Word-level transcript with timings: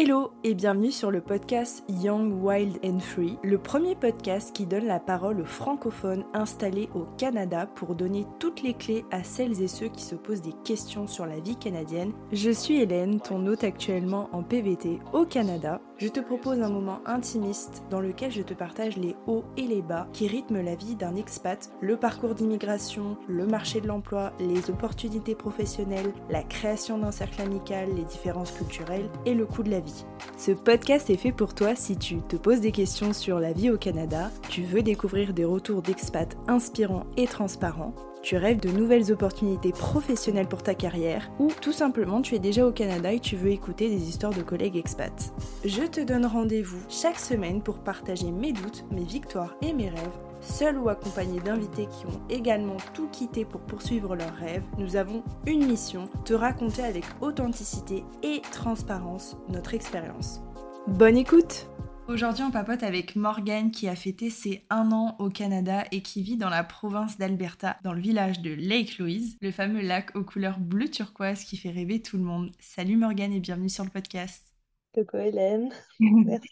Hello 0.00 0.30
et 0.44 0.54
bienvenue 0.54 0.92
sur 0.92 1.10
le 1.10 1.20
podcast 1.20 1.82
Young, 1.88 2.32
Wild 2.40 2.78
and 2.84 3.00
Free, 3.00 3.36
le 3.42 3.58
premier 3.58 3.96
podcast 3.96 4.54
qui 4.54 4.64
donne 4.64 4.86
la 4.86 5.00
parole 5.00 5.40
aux 5.40 5.44
francophones 5.44 6.24
installés 6.34 6.88
au 6.94 7.04
Canada 7.18 7.66
pour 7.66 7.96
donner 7.96 8.24
toutes 8.38 8.62
les 8.62 8.74
clés 8.74 9.04
à 9.10 9.24
celles 9.24 9.60
et 9.60 9.66
ceux 9.66 9.88
qui 9.88 10.04
se 10.04 10.14
posent 10.14 10.40
des 10.40 10.54
questions 10.62 11.08
sur 11.08 11.26
la 11.26 11.40
vie 11.40 11.56
canadienne. 11.56 12.12
Je 12.30 12.52
suis 12.52 12.80
Hélène, 12.80 13.18
ton 13.18 13.44
hôte 13.48 13.64
actuellement 13.64 14.28
en 14.30 14.44
PVT 14.44 15.00
au 15.12 15.24
Canada. 15.24 15.80
Je 15.98 16.06
te 16.06 16.20
propose 16.20 16.60
un 16.60 16.68
moment 16.68 17.00
intimiste 17.06 17.82
dans 17.90 18.00
lequel 18.00 18.30
je 18.30 18.42
te 18.42 18.54
partage 18.54 18.96
les 18.96 19.16
hauts 19.26 19.42
et 19.56 19.66
les 19.66 19.82
bas 19.82 20.06
qui 20.12 20.28
rythment 20.28 20.62
la 20.62 20.76
vie 20.76 20.94
d'un 20.94 21.16
expat, 21.16 21.72
le 21.80 21.96
parcours 21.96 22.36
d'immigration, 22.36 23.16
le 23.26 23.48
marché 23.48 23.80
de 23.80 23.88
l'emploi, 23.88 24.32
les 24.38 24.70
opportunités 24.70 25.34
professionnelles, 25.34 26.12
la 26.30 26.44
création 26.44 26.98
d'un 26.98 27.10
cercle 27.10 27.42
amical, 27.42 27.88
les 27.96 28.04
différences 28.04 28.52
culturelles 28.52 29.10
et 29.26 29.34
le 29.34 29.44
coût 29.44 29.64
de 29.64 29.70
la 29.70 29.80
vie. 29.80 30.04
Ce 30.36 30.52
podcast 30.52 31.10
est 31.10 31.16
fait 31.16 31.32
pour 31.32 31.52
toi 31.52 31.74
si 31.74 31.96
tu 31.96 32.20
te 32.20 32.36
poses 32.36 32.60
des 32.60 32.70
questions 32.70 33.12
sur 33.12 33.40
la 33.40 33.52
vie 33.52 33.70
au 33.70 33.76
Canada, 33.76 34.30
tu 34.50 34.62
veux 34.62 34.82
découvrir 34.82 35.34
des 35.34 35.44
retours 35.44 35.82
d'expats 35.82 36.36
inspirants 36.46 37.06
et 37.16 37.26
transparents, 37.26 37.92
tu 38.28 38.36
rêves 38.36 38.60
de 38.60 38.68
nouvelles 38.68 39.10
opportunités 39.10 39.72
professionnelles 39.72 40.48
pour 40.48 40.62
ta 40.62 40.74
carrière, 40.74 41.30
ou 41.38 41.50
tout 41.62 41.72
simplement 41.72 42.20
tu 42.20 42.34
es 42.34 42.38
déjà 42.38 42.66
au 42.66 42.72
Canada 42.72 43.10
et 43.10 43.20
tu 43.20 43.36
veux 43.36 43.50
écouter 43.50 43.88
des 43.88 44.06
histoires 44.06 44.34
de 44.34 44.42
collègues 44.42 44.76
expats. 44.76 45.32
Je 45.64 45.84
te 45.84 46.02
donne 46.02 46.26
rendez-vous 46.26 46.82
chaque 46.90 47.18
semaine 47.18 47.62
pour 47.62 47.78
partager 47.78 48.30
mes 48.30 48.52
doutes, 48.52 48.84
mes 48.90 49.04
victoires 49.04 49.54
et 49.62 49.72
mes 49.72 49.88
rêves 49.88 50.18
seul 50.42 50.76
ou 50.76 50.90
accompagné 50.90 51.40
d'invités 51.40 51.86
qui 51.86 52.04
ont 52.04 52.20
également 52.28 52.76
tout 52.92 53.08
quitté 53.08 53.46
pour 53.46 53.62
poursuivre 53.62 54.14
leurs 54.14 54.36
rêves, 54.36 54.62
nous 54.76 54.96
avons 54.96 55.22
une 55.46 55.66
mission, 55.66 56.10
te 56.26 56.34
raconter 56.34 56.82
avec 56.82 57.04
authenticité 57.22 58.04
et 58.22 58.42
transparence 58.52 59.38
notre 59.48 59.72
expérience. 59.72 60.42
Bonne 60.86 61.16
écoute 61.16 61.66
Aujourd'hui, 62.08 62.42
on 62.42 62.50
papote 62.50 62.82
avec 62.82 63.16
Morgane 63.16 63.70
qui 63.70 63.86
a 63.86 63.94
fêté 63.94 64.30
ses 64.30 64.64
un 64.70 64.92
an 64.92 65.14
au 65.18 65.28
Canada 65.28 65.84
et 65.92 66.00
qui 66.00 66.22
vit 66.22 66.38
dans 66.38 66.48
la 66.48 66.64
province 66.64 67.18
d'Alberta, 67.18 67.76
dans 67.84 67.92
le 67.92 68.00
village 68.00 68.40
de 68.40 68.50
Lake 68.50 68.96
Louise, 68.96 69.36
le 69.42 69.50
fameux 69.50 69.82
lac 69.82 70.16
aux 70.16 70.24
couleurs 70.24 70.58
bleu 70.58 70.88
turquoise 70.88 71.44
qui 71.44 71.58
fait 71.58 71.68
rêver 71.68 72.00
tout 72.00 72.16
le 72.16 72.22
monde. 72.22 72.50
Salut 72.60 72.96
Morgane 72.96 73.34
et 73.34 73.40
bienvenue 73.40 73.68
sur 73.68 73.84
le 73.84 73.90
podcast. 73.90 74.54
Coucou 74.94 75.18
Hélène. 75.18 75.68
Merci. 76.00 76.48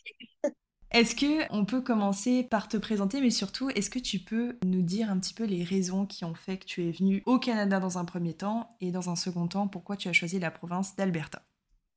Est-ce 0.91 1.17
que 1.17 1.51
on 1.51 1.65
peut 1.65 1.81
commencer 1.81 2.43
par 2.43 2.69
te 2.69 2.77
présenter, 2.77 3.23
mais 3.23 3.31
surtout, 3.31 3.71
est-ce 3.71 3.89
que 3.89 3.99
tu 3.99 4.19
peux 4.19 4.59
nous 4.67 4.83
dire 4.83 5.11
un 5.11 5.19
petit 5.19 5.33
peu 5.33 5.45
les 5.45 5.65
raisons 5.65 6.05
qui 6.05 6.27
ont 6.27 6.35
fait 6.35 6.59
que 6.59 6.67
tu 6.67 6.87
es 6.87 6.91
venu 6.91 7.23
au 7.25 7.39
Canada 7.39 7.81
dans 7.81 7.97
un 7.97 8.05
premier 8.05 8.35
temps 8.35 8.77
et 8.83 8.91
dans 8.91 9.09
un 9.09 9.17
second 9.17 9.49
temps, 9.49 9.69
pourquoi 9.69 9.97
tu 9.97 10.09
as 10.09 10.13
choisi 10.13 10.39
la 10.39 10.51
province 10.51 10.97
d'Alberta? 10.97 11.41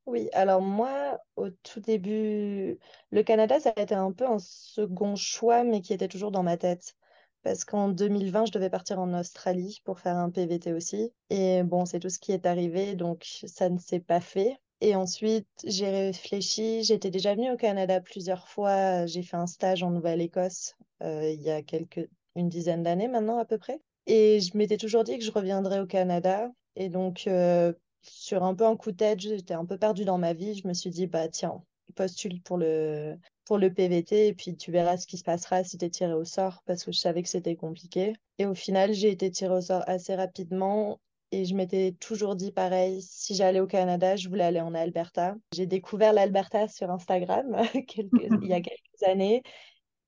Oui, 0.10 0.28
alors 0.34 0.62
moi, 0.62 1.20
au 1.36 1.52
tout 1.52 1.80
début, 1.82 2.80
le 3.12 3.22
Canada, 3.24 3.60
ça 3.60 3.72
a 3.76 3.82
été 3.82 3.94
un 3.94 4.12
peu 4.12 4.26
un 4.26 4.40
second 4.40 5.16
choix, 5.16 5.64
mais 5.64 5.82
qui 5.82 5.94
était 5.94 6.08
toujours 6.08 6.32
dans 6.32 6.42
ma 6.42 6.58
tête. 6.58 6.96
Parce 7.44 7.64
qu'en 7.64 7.90
2020, 7.90 8.46
je 8.48 8.52
devais 8.52 8.72
partir 8.72 9.00
en 9.00 9.14
Australie 9.18 9.82
pour 9.86 10.00
faire 10.00 10.18
un 10.18 10.32
PVT 10.32 10.74
aussi. 10.74 11.14
Et 11.30 11.62
bon, 11.64 11.86
c'est 11.86 12.00
tout 12.00 12.10
ce 12.10 12.18
qui 12.18 12.32
est 12.32 12.48
arrivé, 12.48 12.96
donc 12.96 13.24
ça 13.46 13.70
ne 13.70 13.78
s'est 13.78 14.00
pas 14.00 14.20
fait. 14.20 14.58
Et 14.82 14.96
ensuite, 14.96 15.48
j'ai 15.64 15.90
réfléchi. 15.90 16.84
J'étais 16.84 17.12
déjà 17.12 17.36
venue 17.36 17.52
au 17.52 17.58
Canada 17.58 18.02
plusieurs 18.02 18.48
fois. 18.48 19.06
J'ai 19.06 19.22
fait 19.22 19.38
un 19.38 19.48
stage 19.48 19.84
en 19.84 19.92
Nouvelle-Écosse 19.92 20.76
euh, 21.04 21.30
il 21.32 21.42
y 21.42 21.52
a 21.52 21.62
quelques, 21.62 22.10
une 22.36 22.50
dizaine 22.50 22.82
d'années 22.84 23.08
maintenant 23.08 23.38
à 23.38 23.46
peu 23.46 23.60
près. 23.60 23.80
Et 24.08 24.40
je 24.40 24.58
m'étais 24.58 24.78
toujours 24.78 25.04
dit 25.04 25.20
que 25.20 25.24
je 25.24 25.32
reviendrais 25.32 25.80
au 25.80 25.86
Canada. 25.86 26.50
Et 26.76 26.90
donc, 26.90 27.26
euh, 27.28 27.74
sur 28.02 28.44
un 28.44 28.56
peu 28.56 28.66
un 28.66 28.76
coup 28.76 28.92
de 28.92 28.98
tête, 28.98 29.20
j'étais 29.20 29.54
un 29.54 29.66
peu 29.66 29.78
perdue 29.78 30.06
dans 30.06 30.18
ma 30.18 30.34
vie. 30.34 30.56
Je 30.56 30.68
me 30.68 30.74
suis 30.74 30.90
dit, 30.90 31.08
bah 31.08 31.28
tiens, 31.28 31.64
postule 31.96 32.42
pour 32.42 32.58
le, 32.58 33.18
pour 33.46 33.58
le 33.58 33.74
PVT 33.74 34.28
et 34.28 34.34
puis 34.34 34.56
tu 34.56 34.72
verras 34.72 34.98
ce 34.98 35.08
qui 35.08 35.18
se 35.18 35.24
passera 35.24 35.64
si 35.64 35.78
tu 35.78 35.86
es 35.86 35.90
tiré 35.90 36.14
au 36.14 36.26
sort 36.26 36.62
parce 36.66 36.84
que 36.84 36.92
je 36.92 37.00
savais 37.00 37.24
que 37.24 37.30
c'était 37.30 37.56
compliqué. 37.56 38.14
Et 38.38 38.46
au 38.46 38.56
final, 38.56 38.94
j'ai 38.94 39.10
été 39.10 39.32
tirée 39.32 39.56
au 39.56 39.62
sort 39.62 39.84
assez 39.88 40.16
rapidement 40.16 41.00
et 41.32 41.46
je 41.46 41.54
m'étais 41.56 41.96
toujours 42.00 42.36
dit 42.36 42.52
pareil, 42.52 43.02
si 43.02 43.36
j'allais 43.36 43.60
au 43.60 43.68
Canada, 43.68 44.16
je 44.16 44.30
voulais 44.30 44.44
aller 44.44 44.62
en 44.62 44.74
Alberta. 44.74 45.36
J'ai 45.54 45.68
découvert 45.68 46.14
l'Alberta 46.14 46.68
sur 46.68 46.90
Instagram 46.90 47.62
il 48.44 48.48
y 48.48 48.54
a 48.54 48.62
quelques 48.62 49.04
années. 49.06 49.44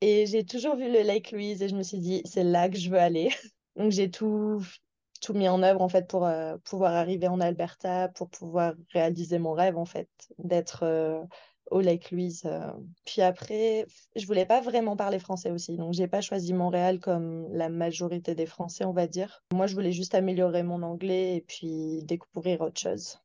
Et 0.02 0.26
j'ai 0.26 0.44
toujours 0.44 0.76
vu 0.76 0.92
le 0.92 1.02
Lake 1.04 1.32
Louise 1.32 1.62
et 1.62 1.70
je 1.70 1.76
me 1.76 1.84
suis 1.84 2.00
dit, 2.00 2.24
c'est 2.26 2.44
là 2.44 2.70
que 2.70 2.78
je 2.78 2.90
veux 2.90 2.98
aller. 2.98 3.30
Donc 3.76 3.92
j'ai 3.92 4.10
tout, 4.10 4.64
tout 5.22 5.34
mis 5.34 5.48
en 5.48 5.64
œuvre 5.64 5.82
en 5.82 5.90
fait 5.90 6.08
pour 6.08 6.26
euh, 6.26 6.58
pouvoir 6.66 6.94
arriver 6.94 7.28
en 7.28 7.40
Alberta, 7.40 8.10
pour 8.10 8.30
pouvoir 8.30 8.74
réaliser 8.92 9.40
mon 9.40 9.54
rêve 9.54 9.78
en 9.78 9.86
fait, 9.86 10.10
d'être 10.40 10.84
euh, 10.84 11.24
au 11.70 11.80
Lake 11.80 12.12
Louise. 12.12 12.44
Euh. 12.46 12.72
Puis 13.06 13.22
après, 13.22 13.86
je 14.16 14.26
voulais 14.26 14.46
pas 14.46 14.62
vraiment 14.62 14.98
parler 14.98 15.20
français 15.20 15.52
aussi, 15.52 15.78
donc 15.78 15.94
j'ai 15.94 16.08
pas 16.08 16.22
choisi 16.22 16.54
Montréal 16.54 17.00
comme 17.00 17.48
la 17.54 17.70
majorité 17.70 18.36
des 18.36 18.46
Français, 18.46 18.84
on 18.84 18.94
va 18.94 19.08
dire. 19.08 19.44
Moi, 19.54 19.68
je 19.68 19.76
voulais 19.76 19.94
juste 19.94 20.16
améliorer 20.16 20.64
mon 20.64 20.82
anglais 20.84 21.38
et 21.38 21.42
puis 21.42 22.04
découvrir 22.04 22.62
autre 22.62 22.80
chose. 22.80 23.20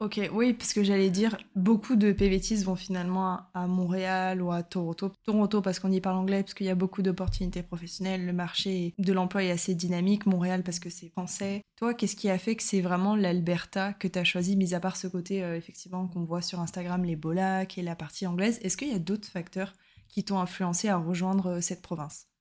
Ok, 0.00 0.20
oui, 0.32 0.52
parce 0.52 0.72
que 0.72 0.82
j'allais 0.82 1.10
dire, 1.10 1.38
beaucoup 1.54 1.94
de 1.94 2.10
PVTistes 2.10 2.64
vont 2.64 2.74
finalement 2.74 3.42
à 3.54 3.68
Montréal 3.68 4.42
ou 4.42 4.50
à 4.50 4.64
Toronto. 4.64 5.12
Toronto 5.24 5.62
parce 5.62 5.78
qu'on 5.78 5.92
y 5.92 6.00
parle 6.00 6.16
anglais, 6.16 6.42
parce 6.42 6.54
qu'il 6.54 6.66
y 6.66 6.70
a 6.70 6.74
beaucoup 6.74 7.02
d'opportunités 7.02 7.62
professionnelles, 7.62 8.26
le 8.26 8.32
marché 8.32 8.94
de 8.98 9.12
l'emploi 9.12 9.44
est 9.44 9.52
assez 9.52 9.76
dynamique. 9.76 10.26
Montréal 10.26 10.64
parce 10.64 10.80
que 10.80 10.90
c'est 10.90 11.10
français. 11.10 11.62
Toi, 11.76 11.94
qu'est-ce 11.94 12.16
qui 12.16 12.28
a 12.28 12.38
fait 12.38 12.56
que 12.56 12.64
c'est 12.64 12.80
vraiment 12.80 13.14
l'Alberta 13.14 13.92
que 13.92 14.08
tu 14.08 14.18
as 14.18 14.24
choisi, 14.24 14.56
mis 14.56 14.74
à 14.74 14.80
part 14.80 14.96
ce 14.96 15.06
côté, 15.06 15.44
euh, 15.44 15.56
effectivement, 15.56 16.08
qu'on 16.08 16.24
voit 16.24 16.42
sur 16.42 16.58
Instagram, 16.58 17.04
les 17.04 17.16
beaux 17.16 17.32
lacs 17.32 17.78
et 17.78 17.82
la 17.82 17.94
partie 17.94 18.26
anglaise? 18.26 18.58
Est-ce 18.62 18.76
qu'il 18.76 18.88
y 18.90 18.94
a 18.94 18.98
d'autres 18.98 19.28
facteurs 19.28 19.72
qui 20.08 20.24
t'ont 20.24 20.40
influencé 20.40 20.88
à 20.88 20.96
rejoindre 20.96 21.46
euh, 21.46 21.60
cette 21.60 21.82
province? 21.82 22.31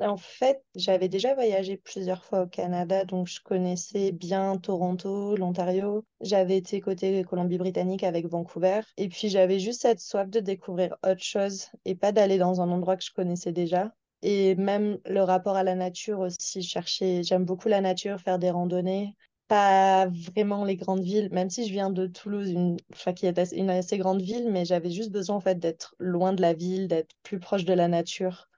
En 0.00 0.16
fait, 0.16 0.62
j'avais 0.74 1.08
déjà 1.08 1.34
voyagé 1.34 1.76
plusieurs 1.76 2.24
fois 2.24 2.42
au 2.42 2.46
Canada, 2.46 3.04
donc 3.04 3.26
je 3.28 3.40
connaissais 3.40 4.12
bien 4.12 4.56
Toronto, 4.56 5.36
l'Ontario. 5.36 6.04
J'avais 6.20 6.56
été 6.56 6.80
côté 6.80 7.24
Colombie-Britannique 7.24 8.02
avec 8.02 8.26
Vancouver. 8.26 8.80
Et 8.96 9.08
puis 9.08 9.28
j'avais 9.28 9.58
juste 9.58 9.82
cette 9.82 10.00
soif 10.00 10.28
de 10.28 10.40
découvrir 10.40 10.96
autre 11.04 11.22
chose 11.22 11.68
et 11.84 11.94
pas 11.94 12.12
d'aller 12.12 12.38
dans 12.38 12.60
un 12.60 12.70
endroit 12.70 12.96
que 12.96 13.04
je 13.04 13.12
connaissais 13.12 13.52
déjà. 13.52 13.92
Et 14.22 14.54
même 14.56 14.98
le 15.06 15.22
rapport 15.22 15.56
à 15.56 15.62
la 15.62 15.74
nature 15.74 16.20
aussi, 16.20 16.62
chercher, 16.62 17.22
j'aime 17.22 17.44
beaucoup 17.44 17.68
la 17.68 17.80
nature, 17.80 18.20
faire 18.20 18.38
des 18.38 18.50
randonnées. 18.50 19.14
Pas 19.48 20.08
vraiment 20.08 20.64
les 20.64 20.76
grandes 20.76 21.04
villes, 21.04 21.28
même 21.30 21.50
si 21.50 21.66
je 21.66 21.72
viens 21.72 21.90
de 21.90 22.06
Toulouse, 22.06 22.50
une, 22.50 22.76
enfin, 22.92 23.12
qui 23.12 23.26
est 23.26 23.52
une 23.52 23.70
assez 23.70 23.96
grande 23.96 24.20
ville, 24.20 24.50
mais 24.50 24.64
j'avais 24.64 24.90
juste 24.90 25.12
besoin 25.12 25.36
en 25.36 25.40
fait 25.40 25.58
d'être 25.60 25.94
loin 26.00 26.32
de 26.32 26.42
la 26.42 26.52
ville, 26.52 26.88
d'être 26.88 27.14
plus 27.22 27.38
proche 27.38 27.64
de 27.64 27.72
la 27.72 27.86
nature 27.86 28.48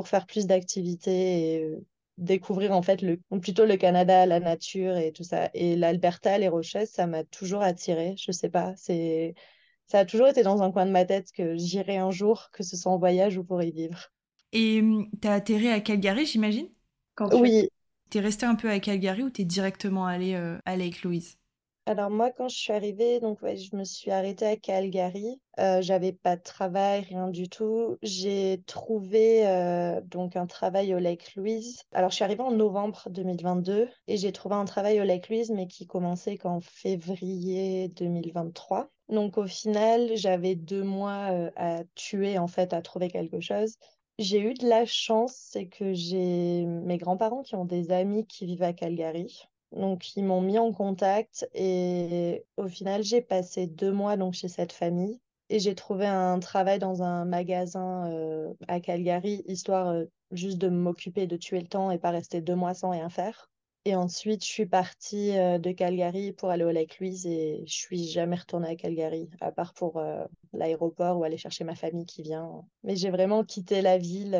pour 0.00 0.08
faire 0.08 0.24
plus 0.24 0.46
d'activités 0.46 1.56
et 1.56 1.62
euh, 1.62 1.86
découvrir 2.16 2.72
en 2.72 2.80
fait 2.80 3.02
le, 3.02 3.18
plutôt 3.42 3.66
le 3.66 3.76
Canada, 3.76 4.24
la 4.24 4.40
nature 4.40 4.96
et 4.96 5.12
tout 5.12 5.24
ça. 5.24 5.50
Et 5.52 5.76
l'Alberta, 5.76 6.38
les 6.38 6.48
Rocheuses, 6.48 6.88
ça 6.88 7.06
m'a 7.06 7.22
toujours 7.24 7.60
attiré. 7.60 8.14
Je 8.16 8.32
sais 8.32 8.48
pas, 8.48 8.72
c'est 8.76 9.34
ça 9.88 9.98
a 9.98 10.04
toujours 10.06 10.28
été 10.28 10.42
dans 10.42 10.62
un 10.62 10.72
coin 10.72 10.86
de 10.86 10.90
ma 10.90 11.04
tête 11.04 11.32
que 11.32 11.54
j'irai 11.58 11.98
un 11.98 12.10
jour, 12.10 12.48
que 12.50 12.62
ce 12.62 12.78
soit 12.78 12.90
en 12.90 12.98
voyage 12.98 13.36
ou 13.36 13.44
pour 13.44 13.62
y 13.62 13.72
vivre. 13.72 14.10
Et 14.52 14.80
hum, 14.80 15.10
tu 15.20 15.28
as 15.28 15.34
atterri 15.34 15.68
à 15.68 15.80
Calgary, 15.80 16.24
j'imagine 16.26 16.68
Oui. 17.34 17.68
Tu 18.10 18.18
es 18.18 18.20
resté 18.20 18.46
un 18.46 18.54
peu 18.54 18.70
à 18.70 18.80
Calgary 18.80 19.22
ou 19.22 19.30
tu 19.30 19.42
es 19.42 19.44
directement 19.44 20.06
allé 20.06 20.34
euh, 20.34 20.58
à 20.64 20.76
Lake 20.76 21.02
Louise? 21.02 21.38
Alors 21.86 22.10
moi, 22.10 22.30
quand 22.30 22.48
je 22.48 22.56
suis 22.56 22.72
arrivée, 22.72 23.20
donc 23.20 23.38
je 23.42 23.74
me 23.74 23.84
suis 23.84 24.10
arrêtée 24.10 24.46
à 24.46 24.56
Calgary. 24.56 25.40
Euh, 25.58 25.82
j'avais 25.82 26.12
pas 26.12 26.36
de 26.36 26.42
travail, 26.42 27.00
rien 27.02 27.28
du 27.28 27.48
tout. 27.48 27.96
J'ai 28.02 28.62
trouvé 28.66 29.46
euh, 29.46 30.00
donc 30.02 30.36
un 30.36 30.46
travail 30.46 30.94
au 30.94 30.98
Lake 30.98 31.34
Louise. 31.34 31.82
Alors 31.92 32.10
je 32.10 32.16
suis 32.16 32.24
arrivée 32.24 32.42
en 32.42 32.52
novembre 32.52 33.08
2022 33.10 33.88
et 34.06 34.16
j'ai 34.16 34.32
trouvé 34.32 34.54
un 34.54 34.66
travail 34.66 35.00
au 35.00 35.04
Lake 35.04 35.28
Louise, 35.28 35.50
mais 35.50 35.66
qui 35.66 35.86
commençait 35.86 36.36
qu'en 36.36 36.60
février 36.60 37.88
2023. 37.88 38.90
Donc 39.08 39.36
au 39.38 39.46
final, 39.46 40.16
j'avais 40.16 40.54
deux 40.54 40.84
mois 40.84 41.32
euh, 41.32 41.50
à 41.56 41.82
tuer 41.94 42.38
en 42.38 42.46
fait 42.46 42.72
à 42.72 42.82
trouver 42.82 43.08
quelque 43.08 43.40
chose. 43.40 43.76
J'ai 44.18 44.40
eu 44.40 44.54
de 44.54 44.68
la 44.68 44.84
chance, 44.84 45.34
c'est 45.34 45.66
que 45.66 45.92
j'ai 45.94 46.66
mes 46.66 46.98
grands-parents 46.98 47.42
qui 47.42 47.56
ont 47.56 47.64
des 47.64 47.90
amis 47.90 48.26
qui 48.26 48.46
vivent 48.46 48.62
à 48.62 48.72
Calgary. 48.74 49.48
Donc, 49.72 50.16
ils 50.16 50.24
m'ont 50.24 50.40
mis 50.40 50.58
en 50.58 50.72
contact 50.72 51.48
et 51.54 52.44
au 52.56 52.68
final, 52.68 53.02
j'ai 53.02 53.20
passé 53.20 53.66
deux 53.66 53.92
mois 53.92 54.16
donc, 54.16 54.34
chez 54.34 54.48
cette 54.48 54.72
famille 54.72 55.20
et 55.50 55.58
j'ai 55.58 55.74
trouvé 55.74 56.06
un 56.06 56.38
travail 56.38 56.78
dans 56.78 57.02
un 57.02 57.24
magasin 57.24 58.10
euh, 58.10 58.52
à 58.68 58.80
Calgary, 58.80 59.42
histoire 59.46 59.88
euh, 59.88 60.04
juste 60.30 60.58
de 60.58 60.68
m'occuper, 60.68 61.26
de 61.26 61.36
tuer 61.36 61.60
le 61.60 61.66
temps 61.66 61.90
et 61.90 61.98
pas 61.98 62.10
rester 62.10 62.40
deux 62.40 62.54
mois 62.54 62.72
sans 62.72 62.90
rien 62.90 63.10
faire. 63.10 63.50
Et 63.84 63.96
ensuite, 63.96 64.44
je 64.44 64.48
suis 64.48 64.66
partie 64.66 65.36
euh, 65.36 65.58
de 65.58 65.72
Calgary 65.72 66.32
pour 66.32 66.50
aller 66.50 66.64
au 66.64 66.70
Lake 66.70 67.00
Louise 67.00 67.26
et 67.26 67.64
je 67.66 67.72
suis 67.72 68.08
jamais 68.08 68.36
retournée 68.36 68.68
à 68.68 68.76
Calgary, 68.76 69.28
à 69.40 69.50
part 69.50 69.74
pour 69.74 70.00
l'aéroport 70.52 71.18
ou 71.18 71.24
aller 71.24 71.38
chercher 71.38 71.64
ma 71.64 71.74
famille 71.74 72.06
qui 72.06 72.22
vient. 72.22 72.62
Mais 72.84 72.94
j'ai 72.94 73.10
vraiment 73.10 73.42
quitté 73.42 73.82
la 73.82 73.98
ville 73.98 74.34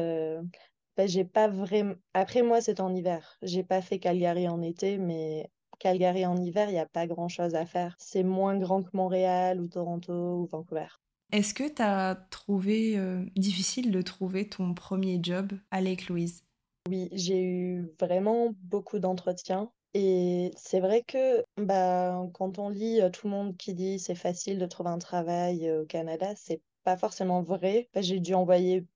j'ai 0.98 1.24
pas 1.24 1.48
vraiment. 1.48 1.94
Après, 2.14 2.42
moi, 2.42 2.60
c'est 2.60 2.80
en 2.80 2.94
hiver. 2.94 3.36
J'ai 3.42 3.64
pas 3.64 3.82
fait 3.82 3.98
Calgary 3.98 4.48
en 4.48 4.62
été, 4.62 4.98
mais 4.98 5.50
Calgary 5.78 6.26
en 6.26 6.36
hiver, 6.36 6.68
il 6.68 6.72
n'y 6.72 6.78
a 6.78 6.86
pas 6.86 7.06
grand-chose 7.06 7.54
à 7.54 7.66
faire. 7.66 7.96
C'est 7.98 8.22
moins 8.22 8.58
grand 8.58 8.82
que 8.82 8.90
Montréal 8.94 9.60
ou 9.60 9.68
Toronto 9.68 10.12
ou 10.12 10.46
Vancouver. 10.46 10.88
Est-ce 11.32 11.54
que 11.54 11.68
tu 11.68 11.82
as 11.82 12.16
trouvé 12.30 12.98
euh, 12.98 13.24
difficile 13.36 13.90
de 13.90 14.02
trouver 14.02 14.48
ton 14.48 14.74
premier 14.74 15.20
job 15.22 15.52
à 15.70 15.80
Lake 15.80 16.08
Louise? 16.08 16.44
Oui, 16.88 17.08
j'ai 17.12 17.42
eu 17.42 17.92
vraiment 18.00 18.52
beaucoup 18.62 18.98
d'entretiens. 18.98 19.70
Et 19.94 20.52
c'est 20.56 20.80
vrai 20.80 21.02
que 21.02 21.44
bah, 21.56 22.22
quand 22.32 22.58
on 22.58 22.68
lit 22.68 23.00
euh, 23.00 23.10
tout 23.10 23.26
le 23.26 23.32
monde 23.32 23.56
qui 23.56 23.74
dit 23.74 23.98
c'est 23.98 24.14
facile 24.14 24.58
de 24.58 24.66
trouver 24.66 24.90
un 24.90 24.98
travail 24.98 25.68
euh, 25.68 25.82
au 25.82 25.86
Canada, 25.86 26.32
c'est 26.36 26.62
pas 26.84 26.96
forcément 26.96 27.42
vrai. 27.42 27.88
Bah, 27.94 28.00
j'ai 28.00 28.20
dû 28.20 28.34
envoyer, 28.34 28.86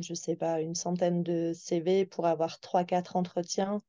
je 0.00 0.14
sais 0.14 0.36
pas, 0.36 0.60
une 0.60 0.74
centaine 0.74 1.22
de 1.22 1.52
CV 1.54 2.06
pour 2.06 2.26
avoir 2.26 2.60
trois, 2.60 2.84
quatre 2.84 3.16
entretiens, 3.16 3.80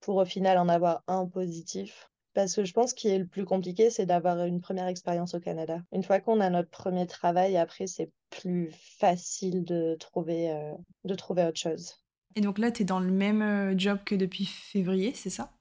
pour 0.00 0.16
au 0.16 0.24
final 0.24 0.58
en 0.58 0.68
avoir 0.68 1.02
un 1.06 1.26
positif. 1.26 2.10
Parce 2.34 2.54
que 2.54 2.64
je 2.64 2.72
pense 2.72 2.94
qu'il 2.94 3.10
est 3.10 3.18
le 3.18 3.26
plus 3.26 3.44
compliqué, 3.44 3.90
c'est 3.90 4.06
d'avoir 4.06 4.42
une 4.44 4.60
première 4.60 4.86
expérience 4.86 5.34
au 5.34 5.40
Canada. 5.40 5.82
Une 5.92 6.02
fois 6.02 6.18
qu'on 6.18 6.40
a 6.40 6.48
notre 6.48 6.70
premier 6.70 7.06
travail, 7.06 7.56
après, 7.56 7.86
c'est 7.86 8.10
plus 8.30 8.70
facile 8.72 9.64
de 9.64 9.96
trouver, 10.00 10.50
euh, 10.50 10.72
de 11.04 11.14
trouver 11.14 11.44
autre 11.44 11.58
chose. 11.60 11.98
Et 12.34 12.40
donc 12.40 12.58
là, 12.58 12.70
tu 12.70 12.82
es 12.82 12.84
dans 12.86 13.00
le 13.00 13.10
même 13.10 13.78
job 13.78 13.98
que 14.06 14.14
depuis 14.14 14.46
février, 14.46 15.12
c'est 15.14 15.30
ça? 15.30 15.52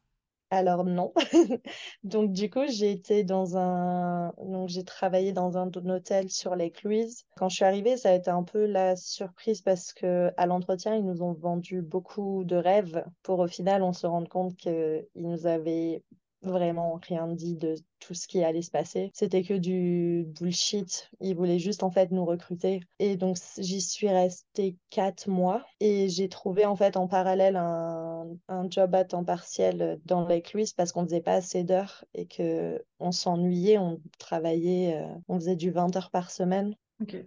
Alors 0.52 0.84
non. 0.84 1.14
Donc 2.04 2.34
du 2.34 2.50
coup, 2.50 2.68
j'ai 2.68 2.92
été 2.92 3.24
dans 3.24 3.58
un 3.58 4.34
donc 4.38 4.70
j'ai 4.70 4.84
travaillé 4.84 5.32
dans 5.32 5.58
un, 5.58 5.72
hôtel 5.90 6.30
sur 6.30 6.56
Lake 6.56 6.84
Louise. 6.84 7.26
Quand 7.38 7.50
je 7.50 7.56
suis 7.56 7.66
arrivée, 7.66 7.98
ça 7.98 8.10
a 8.10 8.14
été 8.14 8.30
un 8.30 8.44
peu 8.44 8.66
la 8.66 8.96
surprise 8.96 9.62
parce 9.62 9.94
que 9.94 10.32
à 10.38 10.46
l'entretien, 10.46 10.96
ils 10.96 11.06
nous 11.06 11.24
ont 11.24 11.34
vendu 11.34 11.82
beaucoup 11.82 12.44
de 12.44 12.58
rêves 12.58 13.04
pour 13.24 13.40
au 13.40 13.48
final 13.48 13.82
on 13.82 13.94
se 13.94 14.06
rende 14.06 14.28
compte 14.28 14.56
qu'ils 14.58 15.08
nous 15.16 15.48
avaient 15.48 16.04
vraiment 16.42 17.00
rien 17.08 17.28
dit 17.28 17.56
de 17.56 17.76
tout 18.00 18.14
ce 18.14 18.28
qui 18.28 18.44
allait 18.44 18.62
se 18.62 18.72
passer. 18.72 19.12
C'était 19.14 19.44
que 19.44 19.54
du 19.54 20.26
bullshit. 20.40 21.10
Ils 21.20 21.36
voulaient 21.36 21.60
juste 21.60 21.84
en 21.84 21.92
fait 21.92 22.12
nous 22.12 22.26
recruter. 22.26 22.82
Et 23.00 23.16
donc 23.16 23.38
j'y 23.58 23.82
suis 23.82 24.10
restée 24.10 24.78
quatre 24.90 25.28
mois 25.28 25.66
et 25.80 26.10
j'ai 26.10 26.30
trouvé 26.30 26.66
en 26.66 26.76
fait 26.76 26.98
en 26.98 27.08
parallèle 27.08 27.56
un, 27.56 28.28
un 28.48 28.70
job 28.70 28.96
à 28.96 29.06
temps 29.06 29.24
partiel 29.24 30.00
dans 30.06 30.28
Lake 30.28 30.54
Louise 30.54 30.74
parce 30.74 30.92
qu'on 30.92 31.06
faisait 31.06 31.22
pas 31.22 31.36
assez 31.36 31.64
d'heures 31.64 32.04
et 32.14 32.26
que 32.26 32.84
on 33.00 33.12
s'ennuyait. 33.12 33.78
On 33.78 34.02
travaillait, 34.20 34.96
euh, 34.98 35.16
on 35.28 35.40
faisait 35.40 35.56
du 35.56 35.72
20 35.72 35.96
heures 35.96 36.12
par 36.12 36.32
semaine. 36.32 36.76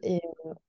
Et 0.03 0.21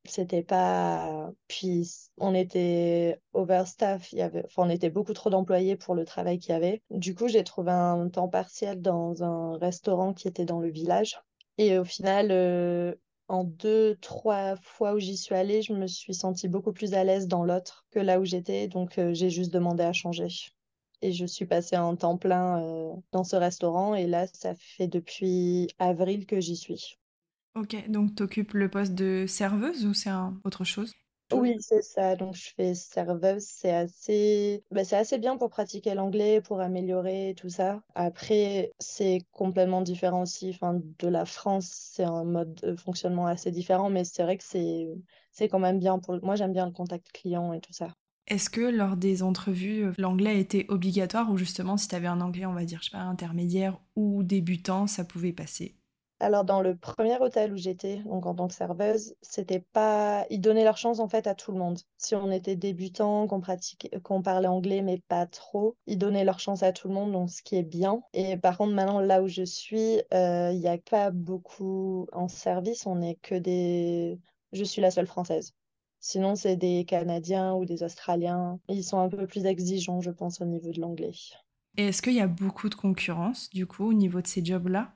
c'était 0.06 0.44
pas. 0.44 1.31
Puis 1.48 2.10
on 2.18 2.33
était 2.33 3.19
overstaff, 3.33 4.12
il 4.13 4.19
y 4.19 4.22
avait... 4.22 4.44
enfin, 4.45 4.63
on 4.66 4.69
était 4.69 4.89
beaucoup 4.89 5.13
trop 5.13 5.30
d'employés 5.30 5.75
pour 5.75 5.95
le 5.95 6.06
travail 6.06 6.39
qu'il 6.39 6.51
y 6.51 6.56
avait. 6.56 6.81
Du 6.89 7.16
coup, 7.16 7.27
j'ai 7.27 7.44
trouvé 7.44 7.72
un 7.72 8.10
temps 8.10 8.30
partiel 8.30 8.81
dans 8.81 9.24
un 9.24 9.57
restaurant 9.57 10.13
qui 10.13 10.27
était 10.27 10.45
dans 10.45 10.60
le 10.60 10.69
village. 10.69 11.19
Et 11.57 11.77
au 11.77 11.86
final, 11.86 12.31
euh, 12.31 12.94
en 13.27 13.44
deux, 13.44 13.95
trois 14.01 14.56
fois 14.57 14.94
où 14.94 15.00
j'y 15.00 15.18
suis 15.18 15.36
allée, 15.36 15.62
je 15.62 15.74
me 15.74 15.88
suis 15.88 16.13
sentie 16.13 16.48
beaucoup 16.48 16.74
plus 16.74 16.94
à 16.94 17.04
l'aise 17.04 17.27
dans 17.27 17.44
l'autre 17.44 17.86
que 17.92 18.00
là 18.00 18.19
où 18.19 18.25
j'étais. 18.25 18.68
Donc, 18.68 18.98
euh, 18.98 19.13
j'ai 19.13 19.30
juste 19.30 19.54
demandé 19.54 19.83
à 19.83 19.94
changer. 19.94 20.27
Et 21.01 21.12
je 21.12 21.25
suis 21.25 21.45
passée 21.45 21.77
en 21.77 21.95
temps 21.95 22.18
plein 22.18 22.95
dans 23.12 23.24
ce 23.24 23.36
restaurant. 23.36 23.95
Et 23.95 24.07
là, 24.07 24.27
ça 24.33 24.56
fait 24.56 24.88
depuis 24.88 25.68
avril 25.80 26.25
que 26.25 26.39
j'y 26.39 26.56
suis. 26.56 26.98
Ok, 27.56 27.90
donc 27.90 28.16
tu 28.16 28.24
occupes 28.24 28.54
le 28.54 28.69
poste 28.69 28.94
de 28.94 29.25
serveuse 29.28 29.86
ou 29.86 29.94
c'est 29.94 30.10
autre 30.46 30.63
chose? 30.63 30.94
Oui, 31.31 31.56
c'est 31.60 31.81
ça. 31.81 32.16
Donc 32.16 32.36
je 32.36 32.50
fais 32.56 32.74
serveuse. 32.75 33.44
C'est 33.44 33.74
assez, 33.74 34.63
bah, 34.72 34.84
c'est 34.86 34.96
assez 34.96 35.18
bien 35.18 35.38
pour 35.38 35.50
pratiquer 35.50 35.94
l'anglais, 35.96 36.40
pour 36.42 36.62
améliorer 36.62 37.34
tout 37.38 37.50
ça. 37.50 37.81
Après, 37.96 38.72
c'est 38.80 39.19
complètement 39.31 39.81
différent 39.81 40.22
aussi. 40.22 40.52
Enfin, 40.52 40.80
de 41.00 41.07
la 41.07 41.25
France, 41.25 41.68
c'est 41.94 42.04
un 42.04 42.24
mode 42.24 42.54
de 42.56 42.75
fonctionnement 42.75 43.25
assez 43.28 43.52
différent, 43.52 43.90
mais 43.90 44.04
c'est 44.06 44.24
vrai 44.24 44.38
que 44.38 44.44
c'est, 44.44 44.88
c'est 45.31 45.50
quand 45.50 45.60
même 45.60 45.80
bien 45.80 46.00
pour. 46.00 46.24
Moi, 46.24 46.36
j'aime 46.36 46.54
bien 46.54 46.66
le 46.68 46.72
contact 46.72 47.12
client 47.12 47.54
et 47.54 47.60
tout 47.62 47.74
ça. 47.74 47.90
Est-ce 48.28 48.51
que 48.51 48.62
lors 48.62 48.98
des 48.98 49.24
entrevues, 49.24 49.92
l'anglais 49.98 50.40
était 50.40 50.68
obligatoire 50.69 51.31
ou 51.31 51.38
justement, 51.38 51.75
si 51.75 51.88
tu 51.88 51.96
avais 51.96 52.06
un 52.06 52.22
anglais, 52.22 52.46
on 52.46 52.54
va 52.54 52.63
dire, 52.63 52.78
je 52.84 52.92
sais 52.92 52.98
pas, 52.98 53.01
intermédiaire 53.04 53.80
ou 53.96 54.22
débutant, 54.22 54.86
ça 54.86 55.06
pouvait 55.06 55.34
passer? 55.34 55.75
Alors, 56.22 56.46
dans 56.46 56.62
le 56.62 56.78
premier 56.78 57.18
hôtel 57.20 57.52
où 57.52 57.58
j'étais, 57.58 57.98
donc 58.06 58.26
en 58.26 58.34
tant 58.34 58.48
que 58.48 58.54
serveuse, 58.54 59.16
c'était 59.22 59.60
pas. 59.60 60.26
Ils 60.30 60.40
donnaient 60.40 60.64
leur 60.64 60.78
chance 60.78 61.00
en 61.00 61.10
fait 61.10 61.28
à 61.28 61.36
tout 61.36 61.52
le 61.52 61.58
monde. 61.58 61.80
Si 61.98 62.16
on 62.16 62.32
était 62.32 62.56
débutant, 62.56 63.28
qu'on 63.28 63.42
pratiquait, 63.42 64.00
qu'on 64.02 64.22
parlait 64.22 64.48
anglais 64.48 64.82
mais 64.82 65.02
pas 65.10 65.26
trop, 65.26 65.76
ils 65.88 65.98
donnaient 65.98 66.24
leur 66.24 66.40
chance 66.40 66.64
à 66.64 66.72
tout 66.72 66.88
le 66.88 66.94
monde, 66.94 67.12
donc 67.12 67.30
ce 67.30 67.44
qui 67.44 67.58
est 67.58 67.64
bien. 67.64 68.02
Et 68.14 68.38
par 68.38 68.58
contre, 68.58 68.74
maintenant, 68.74 69.02
là 69.02 69.22
où 69.22 69.28
je 69.28 69.44
suis, 69.44 70.02
euh, 70.14 70.52
il 70.54 70.60
n'y 70.60 70.70
a 70.70 70.78
pas 70.78 71.12
beaucoup 71.12 72.08
en 72.14 72.30
service. 72.30 72.86
On 72.86 72.96
n'est 72.96 73.16
que 73.16 73.36
des. 73.36 74.18
Je 74.54 74.64
suis 74.64 74.82
la 74.82 74.92
seule 74.92 75.08
française. 75.08 75.54
Sinon, 76.00 76.36
c'est 76.36 76.56
des 76.56 76.86
Canadiens 76.86 77.56
ou 77.56 77.66
des 77.66 77.84
Australiens. 77.84 78.60
Ils 78.70 78.84
sont 78.86 79.00
un 79.00 79.10
peu 79.10 79.28
plus 79.28 79.46
exigeants, 79.46 80.00
je 80.00 80.12
pense, 80.12 80.40
au 80.40 80.46
niveau 80.46 80.72
de 80.72 80.80
l'anglais. 80.80 81.12
Et 81.78 81.88
est-ce 81.88 82.02
qu'il 82.02 82.14
y 82.14 82.22
a 82.22 82.28
beaucoup 82.28 82.70
de 82.70 82.76
concurrence, 82.76 83.50
du 83.50 83.66
coup, 83.66 83.90
au 83.90 83.94
niveau 83.94 84.22
de 84.22 84.28
ces 84.28 84.46
jobs-là? 84.46 84.94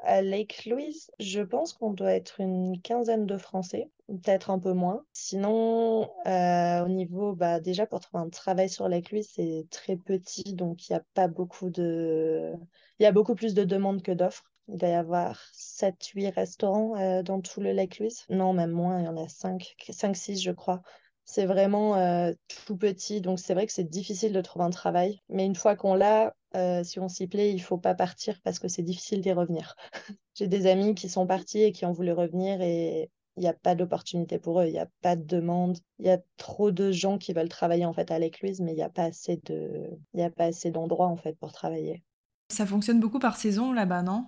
À 0.00 0.22
Lake 0.22 0.66
Louise, 0.66 1.10
je 1.18 1.40
pense 1.40 1.72
qu'on 1.72 1.92
doit 1.92 2.12
être 2.12 2.40
une 2.40 2.80
quinzaine 2.80 3.26
de 3.26 3.36
Français, 3.36 3.90
peut-être 4.06 4.50
un 4.50 4.58
peu 4.58 4.72
moins. 4.72 5.04
Sinon, 5.12 6.10
euh, 6.26 6.84
au 6.84 6.88
niveau, 6.88 7.34
bah, 7.34 7.60
déjà 7.60 7.86
pour 7.86 8.00
trouver 8.00 8.22
un 8.22 8.28
travail 8.28 8.68
sur 8.68 8.88
Lake 8.88 9.10
Louise, 9.10 9.28
c'est 9.34 9.66
très 9.70 9.96
petit, 9.96 10.54
donc 10.54 10.88
il 10.88 10.92
n'y 10.92 10.98
a 10.98 11.04
pas 11.14 11.28
beaucoup 11.28 11.70
de... 11.70 12.54
Il 12.98 13.02
y 13.02 13.06
a 13.06 13.12
beaucoup 13.12 13.34
plus 13.34 13.54
de 13.54 13.64
demandes 13.64 14.02
que 14.02 14.12
d'offres. 14.12 14.50
Il 14.68 14.76
doit 14.76 14.88
y 14.88 14.92
avoir 14.92 15.40
7-8 15.54 16.34
restaurants 16.34 16.96
euh, 16.96 17.22
dans 17.22 17.40
tout 17.40 17.60
le 17.60 17.72
Lake 17.72 17.98
Louise. 17.98 18.24
Non, 18.28 18.52
même 18.52 18.70
moins, 18.70 19.00
il 19.00 19.04
y 19.06 19.08
en 19.08 19.16
a 19.16 19.28
5, 19.28 19.74
5-6 19.90 20.42
je 20.42 20.52
crois. 20.52 20.82
C'est 21.24 21.46
vraiment 21.46 21.96
euh, 21.96 22.32
tout 22.66 22.76
petit, 22.76 23.20
donc 23.20 23.38
c'est 23.38 23.54
vrai 23.54 23.66
que 23.66 23.72
c'est 23.72 23.84
difficile 23.84 24.32
de 24.32 24.40
trouver 24.40 24.64
un 24.64 24.70
travail. 24.70 25.20
Mais 25.28 25.44
une 25.44 25.54
fois 25.54 25.76
qu'on 25.76 25.94
l'a, 25.94 26.34
euh, 26.54 26.82
si 26.84 26.98
on 26.98 27.08
s'y 27.08 27.26
plaît, 27.26 27.52
il 27.52 27.60
faut 27.60 27.78
pas 27.78 27.94
partir 27.94 28.40
parce 28.42 28.58
que 28.58 28.68
c'est 28.68 28.82
difficile 28.82 29.20
d'y 29.20 29.32
revenir. 29.32 29.76
J'ai 30.34 30.48
des 30.48 30.66
amis 30.66 30.94
qui 30.94 31.08
sont 31.08 31.26
partis 31.26 31.62
et 31.62 31.72
qui 31.72 31.84
ont 31.84 31.92
voulu 31.92 32.12
revenir 32.12 32.60
et 32.60 33.10
il 33.36 33.42
n'y 33.42 33.48
a 33.48 33.54
pas 33.54 33.74
d'opportunité 33.74 34.38
pour 34.38 34.60
eux, 34.60 34.66
il 34.66 34.72
n'y 34.72 34.78
a 34.78 34.88
pas 35.00 35.14
de 35.14 35.24
demande. 35.24 35.78
Il 36.00 36.06
y 36.06 36.10
a 36.10 36.18
trop 36.36 36.72
de 36.72 36.90
gens 36.90 37.18
qui 37.18 37.32
veulent 37.32 37.48
travailler 37.48 37.84
en 37.84 37.92
fait 37.92 38.10
à 38.10 38.18
l'écluse, 38.18 38.60
mais 38.60 38.72
il 38.72 38.76
n'y 38.76 38.82
a 38.82 38.88
pas 38.88 39.04
assez 39.04 39.40
de, 39.44 39.90
il 40.14 40.20
y 40.20 40.24
a 40.24 40.30
pas 40.30 40.46
assez 40.46 40.70
d'endroits 40.70 41.06
en 41.06 41.16
fait 41.16 41.38
pour 41.38 41.52
travailler. 41.52 42.02
Ça 42.48 42.66
fonctionne 42.66 42.98
beaucoup 42.98 43.18
par 43.18 43.36
saison 43.36 43.72
là-bas, 43.72 44.02
non? 44.02 44.26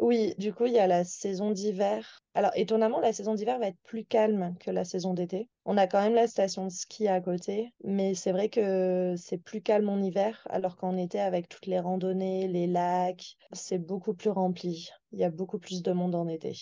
Oui, 0.00 0.34
du 0.38 0.54
coup, 0.54 0.64
il 0.64 0.72
y 0.72 0.78
a 0.78 0.86
la 0.86 1.04
saison 1.04 1.50
d'hiver. 1.50 2.20
Alors, 2.34 2.52
étonnamment, 2.54 3.00
la 3.00 3.12
saison 3.12 3.34
d'hiver 3.34 3.58
va 3.58 3.66
être 3.68 3.80
plus 3.82 4.04
calme 4.04 4.54
que 4.58 4.70
la 4.70 4.84
saison 4.84 5.12
d'été. 5.12 5.50
On 5.66 5.76
a 5.76 5.86
quand 5.86 6.00
même 6.00 6.14
la 6.14 6.26
station 6.26 6.64
de 6.64 6.70
ski 6.70 7.06
à 7.06 7.20
côté, 7.20 7.74
mais 7.84 8.14
c'est 8.14 8.32
vrai 8.32 8.48
que 8.48 9.14
c'est 9.18 9.36
plus 9.36 9.60
calme 9.60 9.90
en 9.90 10.00
hiver, 10.00 10.46
alors 10.48 10.76
qu'en 10.76 10.96
été, 10.96 11.20
avec 11.20 11.50
toutes 11.50 11.66
les 11.66 11.78
randonnées, 11.80 12.48
les 12.48 12.66
lacs, 12.66 13.36
c'est 13.52 13.78
beaucoup 13.78 14.14
plus 14.14 14.30
rempli. 14.30 14.88
Il 15.12 15.18
y 15.18 15.24
a 15.24 15.30
beaucoup 15.30 15.58
plus 15.58 15.82
de 15.82 15.92
monde 15.92 16.14
en 16.14 16.28
été. 16.28 16.56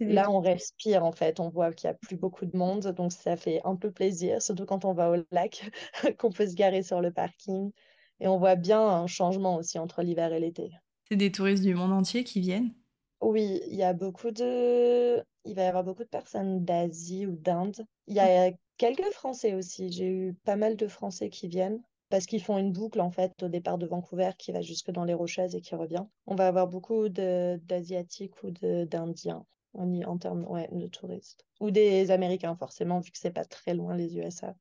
Là, 0.00 0.28
on 0.28 0.40
respire 0.40 1.04
en 1.04 1.12
fait, 1.12 1.38
on 1.38 1.48
voit 1.48 1.72
qu'il 1.72 1.88
n'y 1.88 1.94
a 1.94 1.98
plus 1.98 2.16
beaucoup 2.16 2.46
de 2.46 2.56
monde, 2.56 2.88
donc 2.88 3.12
ça 3.12 3.36
fait 3.36 3.60
un 3.64 3.76
peu 3.76 3.92
plaisir, 3.92 4.42
surtout 4.42 4.64
quand 4.64 4.84
on 4.84 4.94
va 4.94 5.10
au 5.10 5.16
lac, 5.30 5.70
qu'on 6.18 6.32
peut 6.32 6.46
se 6.46 6.54
garer 6.54 6.82
sur 6.82 7.00
le 7.00 7.12
parking. 7.12 7.70
Et 8.18 8.26
on 8.26 8.38
voit 8.38 8.56
bien 8.56 8.80
un 8.80 9.06
changement 9.06 9.56
aussi 9.56 9.78
entre 9.78 10.02
l'hiver 10.02 10.32
et 10.32 10.40
l'été. 10.40 10.70
C'est 11.08 11.16
des 11.16 11.30
touristes 11.30 11.62
du 11.62 11.74
monde 11.74 11.92
entier 11.92 12.24
qui 12.24 12.40
viennent 12.40 12.72
oui, 13.20 13.60
il 13.66 13.74
y 13.74 13.82
a 13.82 13.92
beaucoup 13.92 14.30
de... 14.30 15.22
Il 15.44 15.54
va 15.54 15.62
y 15.62 15.66
avoir 15.66 15.84
beaucoup 15.84 16.04
de 16.04 16.08
personnes 16.08 16.64
d'Asie 16.64 17.26
ou 17.26 17.36
d'Inde. 17.36 17.84
Il 18.06 18.14
y 18.14 18.20
a 18.20 18.50
quelques 18.76 19.10
Français 19.12 19.54
aussi. 19.54 19.90
J'ai 19.90 20.08
eu 20.08 20.34
pas 20.44 20.56
mal 20.56 20.76
de 20.76 20.86
Français 20.86 21.28
qui 21.28 21.48
viennent 21.48 21.82
parce 22.10 22.26
qu'ils 22.26 22.42
font 22.42 22.58
une 22.58 22.72
boucle 22.72 23.00
en 23.00 23.10
fait 23.10 23.42
au 23.42 23.48
départ 23.48 23.78
de 23.78 23.86
Vancouver 23.86 24.30
qui 24.36 24.52
va 24.52 24.60
jusque 24.60 24.90
dans 24.90 25.04
les 25.04 25.14
Rocheuses 25.14 25.54
et 25.54 25.60
qui 25.60 25.74
revient. 25.74 26.04
On 26.26 26.34
va 26.34 26.48
avoir 26.48 26.66
beaucoup 26.66 27.08
d'Asiatiques 27.08 28.42
ou 28.42 28.50
d'Indiens 28.50 29.46
en, 29.74 30.02
en 30.02 30.18
termes 30.18 30.46
de 30.72 30.86
touristes. 30.88 31.46
Ou 31.60 31.70
des 31.70 32.10
Américains 32.10 32.56
forcément 32.56 33.00
vu 33.00 33.10
que 33.10 33.18
c'est 33.18 33.30
pas 33.30 33.44
très 33.44 33.74
loin 33.74 33.94
les 33.94 34.16
USA. 34.18 34.54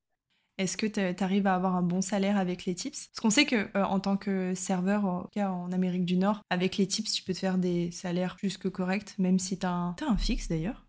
Est-ce 0.59 0.75
que 0.75 0.85
tu 0.85 1.23
arrives 1.23 1.47
à 1.47 1.55
avoir 1.55 1.77
un 1.77 1.81
bon 1.81 2.01
salaire 2.01 2.37
avec 2.37 2.65
les 2.65 2.75
tips? 2.75 3.07
Parce 3.07 3.21
qu'on 3.21 3.29
sait 3.29 3.45
que 3.45 3.69
euh, 3.77 3.83
en 3.85 4.01
tant 4.01 4.17
que 4.17 4.53
serveur, 4.55 5.05
en, 5.05 5.71
Amérique 5.71 6.03
du 6.03 6.17
Nord, 6.17 6.41
avec 6.49 6.75
les 6.75 6.85
tips, 6.85 7.13
tu 7.13 7.23
peux 7.23 7.33
te 7.33 7.39
faire 7.39 7.57
des 7.57 7.91
salaires 7.91 8.35
plus 8.35 8.57
que 8.57 8.67
corrects, 8.67 9.17
même 9.17 9.39
si 9.39 9.57
tu 9.57 9.65
as, 9.65 9.71
un... 9.71 9.95
un 10.07 10.17
fixe 10.17 10.49
d'ailleurs. 10.49 10.88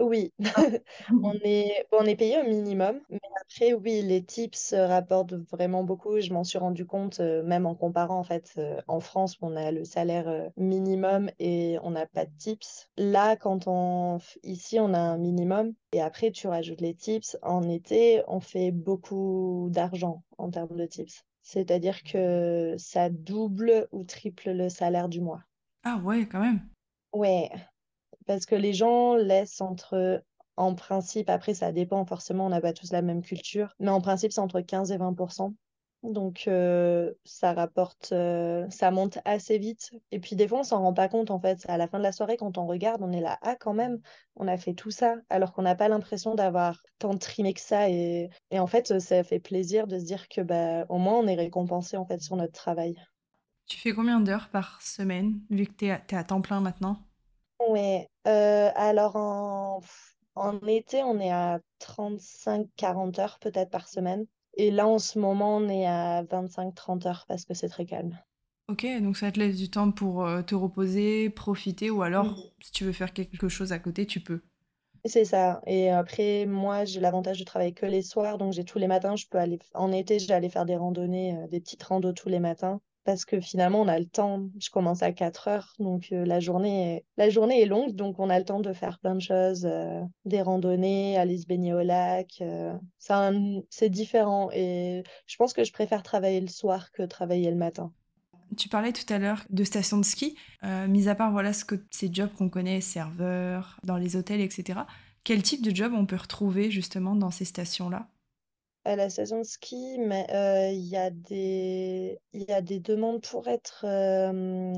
Oui, 0.00 0.32
on 1.22 1.32
est, 1.42 1.86
on 1.90 2.04
est 2.04 2.14
payé 2.14 2.40
au 2.40 2.44
minimum, 2.44 3.00
mais 3.10 3.18
après, 3.40 3.72
oui, 3.72 4.00
les 4.02 4.24
tips 4.24 4.72
rapportent 4.72 5.34
vraiment 5.34 5.82
beaucoup. 5.82 6.20
Je 6.20 6.32
m'en 6.32 6.44
suis 6.44 6.58
rendu 6.58 6.86
compte, 6.86 7.18
euh, 7.18 7.42
même 7.42 7.66
en 7.66 7.74
comparant, 7.74 8.20
en 8.20 8.24
fait, 8.24 8.54
euh, 8.58 8.80
en 8.86 9.00
France, 9.00 9.36
on 9.42 9.56
a 9.56 9.72
le 9.72 9.84
salaire 9.84 10.28
euh, 10.28 10.48
minimum 10.56 11.30
et 11.40 11.78
on 11.82 11.90
n'a 11.90 12.06
pas 12.06 12.26
de 12.26 12.30
tips. 12.38 12.88
Là, 12.96 13.34
quand 13.34 13.66
on, 13.66 14.18
ici, 14.44 14.78
on 14.78 14.94
a 14.94 14.98
un 15.00 15.18
minimum 15.18 15.74
et 15.92 16.00
après, 16.00 16.30
tu 16.30 16.46
rajoutes 16.46 16.80
les 16.80 16.94
tips. 16.94 17.36
En 17.42 17.68
été, 17.68 18.22
on 18.28 18.38
fait 18.38 18.70
beaucoup 18.70 19.68
d'argent 19.72 20.22
en 20.38 20.48
termes 20.50 20.76
de 20.76 20.86
tips. 20.86 21.24
C'est-à-dire 21.42 22.04
que 22.04 22.76
ça 22.78 23.08
double 23.10 23.88
ou 23.90 24.04
triple 24.04 24.50
le 24.50 24.68
salaire 24.68 25.08
du 25.08 25.20
mois. 25.20 25.42
Ah 25.82 25.96
ouais, 26.04 26.28
quand 26.28 26.40
même. 26.40 26.68
Ouais, 27.12 27.50
parce 28.28 28.46
que 28.46 28.54
les 28.54 28.72
gens 28.72 29.16
laissent 29.16 29.60
entre, 29.60 30.22
en 30.56 30.74
principe, 30.76 31.30
après 31.30 31.54
ça 31.54 31.72
dépend 31.72 32.06
forcément, 32.06 32.46
on 32.46 32.50
n'a 32.50 32.60
pas 32.60 32.72
tous 32.72 32.92
la 32.92 33.02
même 33.02 33.22
culture, 33.22 33.74
mais 33.80 33.90
en 33.90 34.00
principe 34.00 34.30
c'est 34.32 34.40
entre 34.40 34.60
15 34.60 34.92
et 34.92 34.98
20% 34.98 35.54
donc, 36.04 36.44
euh, 36.46 37.12
ça 37.24 37.52
rapporte, 37.52 38.10
euh, 38.12 38.68
ça 38.70 38.90
monte 38.92 39.18
assez 39.24 39.58
vite. 39.58 39.90
Et 40.12 40.20
puis, 40.20 40.36
des 40.36 40.46
fois, 40.46 40.60
on 40.60 40.64
s'en 40.64 40.80
rend 40.80 40.94
pas 40.94 41.08
compte, 41.08 41.30
en 41.30 41.40
fait. 41.40 41.64
À 41.68 41.76
la 41.76 41.88
fin 41.88 41.98
de 41.98 42.04
la 42.04 42.12
soirée, 42.12 42.36
quand 42.36 42.56
on 42.56 42.66
regarde, 42.66 43.02
on 43.02 43.10
est 43.10 43.20
là, 43.20 43.36
ah, 43.42 43.56
quand 43.56 43.74
même, 43.74 43.98
on 44.36 44.46
a 44.46 44.56
fait 44.56 44.74
tout 44.74 44.92
ça, 44.92 45.16
alors 45.28 45.52
qu'on 45.52 45.62
n'a 45.62 45.74
pas 45.74 45.88
l'impression 45.88 46.36
d'avoir 46.36 46.80
tant 47.00 47.16
trimé 47.16 47.52
que 47.52 47.60
ça. 47.60 47.90
Et, 47.90 48.30
en 48.52 48.66
fait, 48.68 49.00
ça 49.00 49.24
fait 49.24 49.40
plaisir 49.40 49.88
de 49.88 49.98
se 49.98 50.04
dire 50.04 50.28
que, 50.28 50.40
bah, 50.40 50.86
au 50.88 50.98
moins, 50.98 51.18
on 51.18 51.26
est 51.26 51.34
récompensé, 51.34 51.96
en 51.96 52.06
fait, 52.06 52.22
sur 52.22 52.36
notre 52.36 52.52
travail. 52.52 52.94
Tu 53.66 53.76
fais 53.76 53.92
combien 53.92 54.20
d'heures 54.20 54.50
par 54.50 54.80
semaine, 54.80 55.40
vu 55.50 55.66
que 55.66 55.72
tu 55.72 55.86
es, 55.86 56.14
à 56.14 56.24
temps 56.24 56.40
plein 56.40 56.60
maintenant? 56.60 57.07
Oui, 57.60 58.06
euh, 58.26 58.70
alors 58.74 59.16
en, 59.16 59.80
en 60.34 60.58
été, 60.66 61.02
on 61.02 61.18
est 61.18 61.30
à 61.30 61.60
35-40 61.80 63.20
heures 63.20 63.38
peut-être 63.40 63.70
par 63.70 63.88
semaine. 63.88 64.26
Et 64.54 64.70
là, 64.70 64.86
en 64.86 64.98
ce 64.98 65.18
moment, 65.18 65.56
on 65.56 65.68
est 65.68 65.86
à 65.86 66.22
25-30 66.24 67.06
heures 67.06 67.24
parce 67.28 67.44
que 67.44 67.54
c'est 67.54 67.68
très 67.68 67.86
calme. 67.86 68.18
Ok, 68.68 68.86
donc 69.00 69.16
ça 69.16 69.32
te 69.32 69.38
laisse 69.38 69.56
du 69.56 69.70
temps 69.70 69.90
pour 69.90 70.24
euh, 70.24 70.42
te 70.42 70.54
reposer, 70.54 71.30
profiter, 71.30 71.90
ou 71.90 72.02
alors, 72.02 72.36
si 72.60 72.70
tu 72.70 72.84
veux 72.84 72.92
faire 72.92 73.12
quelque 73.12 73.48
chose 73.48 73.72
à 73.72 73.78
côté, 73.78 74.06
tu 74.06 74.20
peux. 74.20 74.42
C'est 75.04 75.24
ça. 75.24 75.62
Et 75.66 75.90
après, 75.90 76.44
moi, 76.44 76.84
j'ai 76.84 77.00
l'avantage 77.00 77.38
de 77.38 77.44
travailler 77.44 77.72
que 77.72 77.86
les 77.86 78.02
soirs, 78.02 78.36
donc 78.36 78.52
j'ai 78.52 78.64
tous 78.64 78.78
les 78.78 78.88
matins, 78.88 79.16
je 79.16 79.26
peux 79.30 79.38
aller. 79.38 79.58
En 79.74 79.90
été, 79.92 80.18
j'allais 80.18 80.50
faire 80.50 80.66
des 80.66 80.76
randonnées, 80.76 81.36
euh, 81.36 81.46
des 81.48 81.60
petites 81.60 81.82
randos 81.82 82.12
tous 82.12 82.28
les 82.28 82.40
matins 82.40 82.80
parce 83.08 83.24
que 83.24 83.40
finalement, 83.40 83.80
on 83.80 83.88
a 83.88 83.98
le 83.98 84.04
temps. 84.04 84.50
Je 84.60 84.68
commence 84.68 85.02
à 85.02 85.12
4 85.12 85.48
heures, 85.48 85.72
donc 85.78 86.08
euh, 86.12 86.26
la, 86.26 86.40
journée 86.40 86.96
est... 86.96 87.04
la 87.16 87.30
journée 87.30 87.62
est 87.62 87.64
longue, 87.64 87.94
donc 87.94 88.18
on 88.18 88.28
a 88.28 88.38
le 88.38 88.44
temps 88.44 88.60
de 88.60 88.74
faire 88.74 88.98
plein 88.98 89.14
de 89.14 89.22
choses, 89.22 89.64
euh, 89.64 90.02
des 90.26 90.42
randonnées, 90.42 91.16
aller 91.16 91.38
se 91.38 91.46
baigner 91.46 91.72
au 91.72 91.80
lac. 91.80 92.34
Euh, 92.42 92.74
c'est 93.70 93.88
différent 93.88 94.50
et 94.52 95.04
je 95.26 95.36
pense 95.38 95.54
que 95.54 95.64
je 95.64 95.72
préfère 95.72 96.02
travailler 96.02 96.42
le 96.42 96.48
soir 96.48 96.92
que 96.92 97.02
travailler 97.02 97.50
le 97.50 97.56
matin. 97.56 97.94
Tu 98.58 98.68
parlais 98.68 98.92
tout 98.92 99.10
à 99.10 99.18
l'heure 99.18 99.42
de 99.48 99.64
stations 99.64 99.96
de 99.96 100.04
ski. 100.04 100.36
mis 100.86 101.08
à 101.08 101.14
part 101.14 101.32
voilà 101.32 101.54
ce 101.54 101.64
que 101.64 101.76
ces 101.90 102.12
jobs 102.12 102.34
qu'on 102.36 102.50
connaît, 102.50 102.82
serveurs, 102.82 103.78
dans 103.84 103.96
les 103.96 104.16
hôtels, 104.16 104.42
etc. 104.42 104.80
Quel 105.24 105.42
type 105.42 105.62
de 105.62 105.74
job 105.74 105.94
on 105.96 106.04
peut 106.04 106.16
retrouver 106.16 106.70
justement 106.70 107.16
dans 107.16 107.30
ces 107.30 107.46
stations-là? 107.46 108.10
À 108.84 108.96
la 108.96 109.10
saison 109.10 109.38
de 109.38 109.44
ski, 109.44 109.98
mais 109.98 110.26
euh, 110.32 110.70
il 110.72 110.86
y 110.86 110.96
a 110.96 111.10
des, 111.10 112.20
y 112.32 112.52
a 112.52 112.60
des 112.62 112.80
demandes 112.80 113.22
pour 113.22 113.48
être 113.48 113.84
euh, 113.84 114.72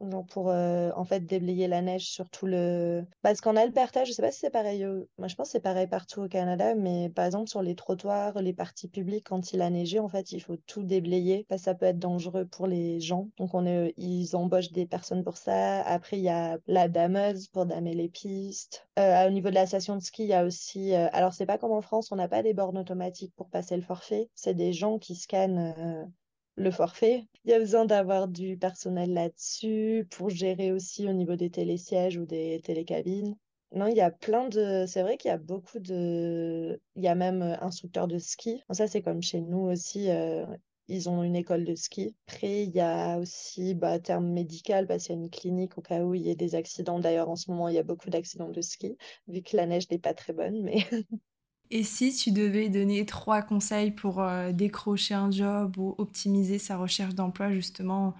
neigeurs 0.00 0.24
pour 0.26 0.50
euh, 0.50 0.90
en 0.96 1.04
fait 1.04 1.20
déblayer 1.20 1.68
la 1.68 1.82
neige 1.82 2.06
sur 2.06 2.28
tout 2.28 2.46
le. 2.46 3.04
Parce 3.22 3.40
qu'en 3.40 3.56
Alberta, 3.56 4.04
je 4.04 4.12
sais 4.12 4.22
pas 4.22 4.32
si 4.32 4.40
c'est 4.40 4.50
pareil. 4.50 4.84
Moi, 5.18 5.28
je 5.28 5.34
pense 5.34 5.48
que 5.48 5.52
c'est 5.52 5.60
pareil 5.60 5.86
partout 5.86 6.22
au 6.22 6.28
Canada, 6.28 6.74
mais 6.74 7.08
par 7.10 7.26
exemple 7.26 7.48
sur 7.48 7.62
les 7.62 7.74
trottoirs, 7.74 8.40
les 8.40 8.52
parties 8.52 8.88
publiques, 8.88 9.26
quand 9.28 9.52
il 9.52 9.62
a 9.62 9.70
neigé, 9.70 9.98
en 9.98 10.08
fait, 10.08 10.32
il 10.32 10.40
faut 10.40 10.56
tout 10.66 10.82
déblayer 10.82 11.46
parce 11.48 11.62
que 11.62 11.64
ça 11.66 11.74
peut 11.74 11.86
être 11.86 11.98
dangereux 11.98 12.46
pour 12.46 12.66
les 12.66 13.00
gens. 13.00 13.28
Donc 13.38 13.54
on 13.54 13.66
est, 13.66 13.94
ils 13.96 14.34
embauchent 14.36 14.72
des 14.72 14.86
personnes 14.86 15.24
pour 15.24 15.36
ça. 15.36 15.82
Après, 15.82 16.18
il 16.18 16.22
y 16.22 16.28
a 16.28 16.58
la 16.66 16.88
dameuse 16.88 17.48
pour 17.48 17.66
damer 17.66 17.94
les 17.94 18.08
pistes. 18.08 18.86
Euh, 18.98 19.26
au 19.26 19.30
niveau 19.30 19.50
de 19.50 19.54
la 19.54 19.66
station 19.66 19.96
de 19.96 20.02
ski, 20.02 20.24
il 20.24 20.28
y 20.28 20.34
a 20.34 20.44
aussi. 20.44 20.94
Euh, 20.94 21.08
alors 21.12 21.32
c'est 21.32 21.46
pas 21.46 21.58
comme 21.58 21.72
en 21.72 21.82
France, 21.82 22.12
on 22.12 22.16
n'a 22.16 22.28
pas 22.28 22.42
des 22.42 22.54
bornes 22.54 22.78
automatiques 22.78 23.34
pour 23.36 23.48
passer 23.48 23.76
le 23.76 23.82
forfait. 23.82 24.28
C'est 24.34 24.54
des 24.54 24.72
gens 24.72 24.98
qui 24.98 25.14
scannent 25.14 26.08
le 26.58 26.70
forfait. 26.70 27.24
Il 27.44 27.50
y 27.50 27.54
a 27.54 27.58
besoin 27.58 27.84
d'avoir 27.86 28.28
du 28.28 28.58
personnel 28.58 29.12
là-dessus 29.14 30.06
pour 30.10 30.30
gérer 30.30 30.72
aussi 30.72 31.08
au 31.08 31.12
niveau 31.12 31.36
des 31.36 31.50
télésièges 31.50 32.18
ou 32.18 32.26
des 32.26 32.60
télécabines. 32.62 33.36
Non, 33.72 33.86
il 33.86 33.96
y 33.96 34.00
a 34.00 34.10
plein 34.10 34.48
de. 34.48 34.84
C'est 34.86 35.02
vrai 35.02 35.16
qu'il 35.18 35.30
y 35.30 35.32
a 35.32 35.38
beaucoup 35.38 35.78
de. 35.78 36.80
Il 36.96 37.02
y 37.02 37.08
a 37.08 37.14
même 37.14 37.42
euh, 37.42 37.56
instructeurs 37.60 38.08
de 38.08 38.18
ski. 38.18 38.62
Ça, 38.70 38.86
c'est 38.86 39.02
comme 39.02 39.22
chez 39.22 39.40
nous 39.40 39.60
aussi. 39.60 40.10
Euh, 40.10 40.46
ils 40.88 41.08
ont 41.10 41.22
une 41.22 41.36
école 41.36 41.64
de 41.64 41.74
ski. 41.74 42.16
Après, 42.26 42.64
il 42.64 42.74
y 42.74 42.80
a 42.80 43.18
aussi 43.18 43.74
bah, 43.74 43.98
terme 43.98 44.26
médical 44.32 44.86
parce 44.86 45.04
qu'il 45.04 45.16
y 45.16 45.18
a 45.18 45.20
une 45.20 45.30
clinique 45.30 45.76
au 45.76 45.82
cas 45.82 46.02
où 46.02 46.14
il 46.14 46.22
y 46.22 46.30
ait 46.30 46.34
des 46.34 46.54
accidents. 46.54 46.98
D'ailleurs, 46.98 47.28
en 47.28 47.36
ce 47.36 47.50
moment, 47.50 47.68
il 47.68 47.74
y 47.74 47.78
a 47.78 47.82
beaucoup 47.82 48.08
d'accidents 48.10 48.48
de 48.48 48.62
ski, 48.62 48.96
vu 49.28 49.42
que 49.42 49.56
la 49.56 49.66
neige 49.66 49.90
n'est 49.90 49.98
pas 49.98 50.14
très 50.14 50.32
bonne. 50.32 50.62
Mais 50.62 50.78
Et 51.70 51.82
si 51.82 52.14
tu 52.14 52.32
devais 52.32 52.68
donner 52.68 53.04
trois 53.04 53.42
conseils 53.42 53.90
pour 53.90 54.20
euh, 54.22 54.52
décrocher 54.52 55.14
un 55.14 55.30
job 55.30 55.76
ou 55.76 55.94
optimiser 55.98 56.58
sa 56.58 56.76
recherche 56.76 57.14
d'emploi 57.14 57.52
justement 57.52 58.14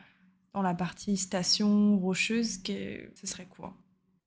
dans 0.53 0.63
la 0.63 0.75
partie 0.75 1.17
station 1.17 1.99
rocheuse, 1.99 2.61
ce 2.65 3.27
serait 3.27 3.47
quoi? 3.47 3.75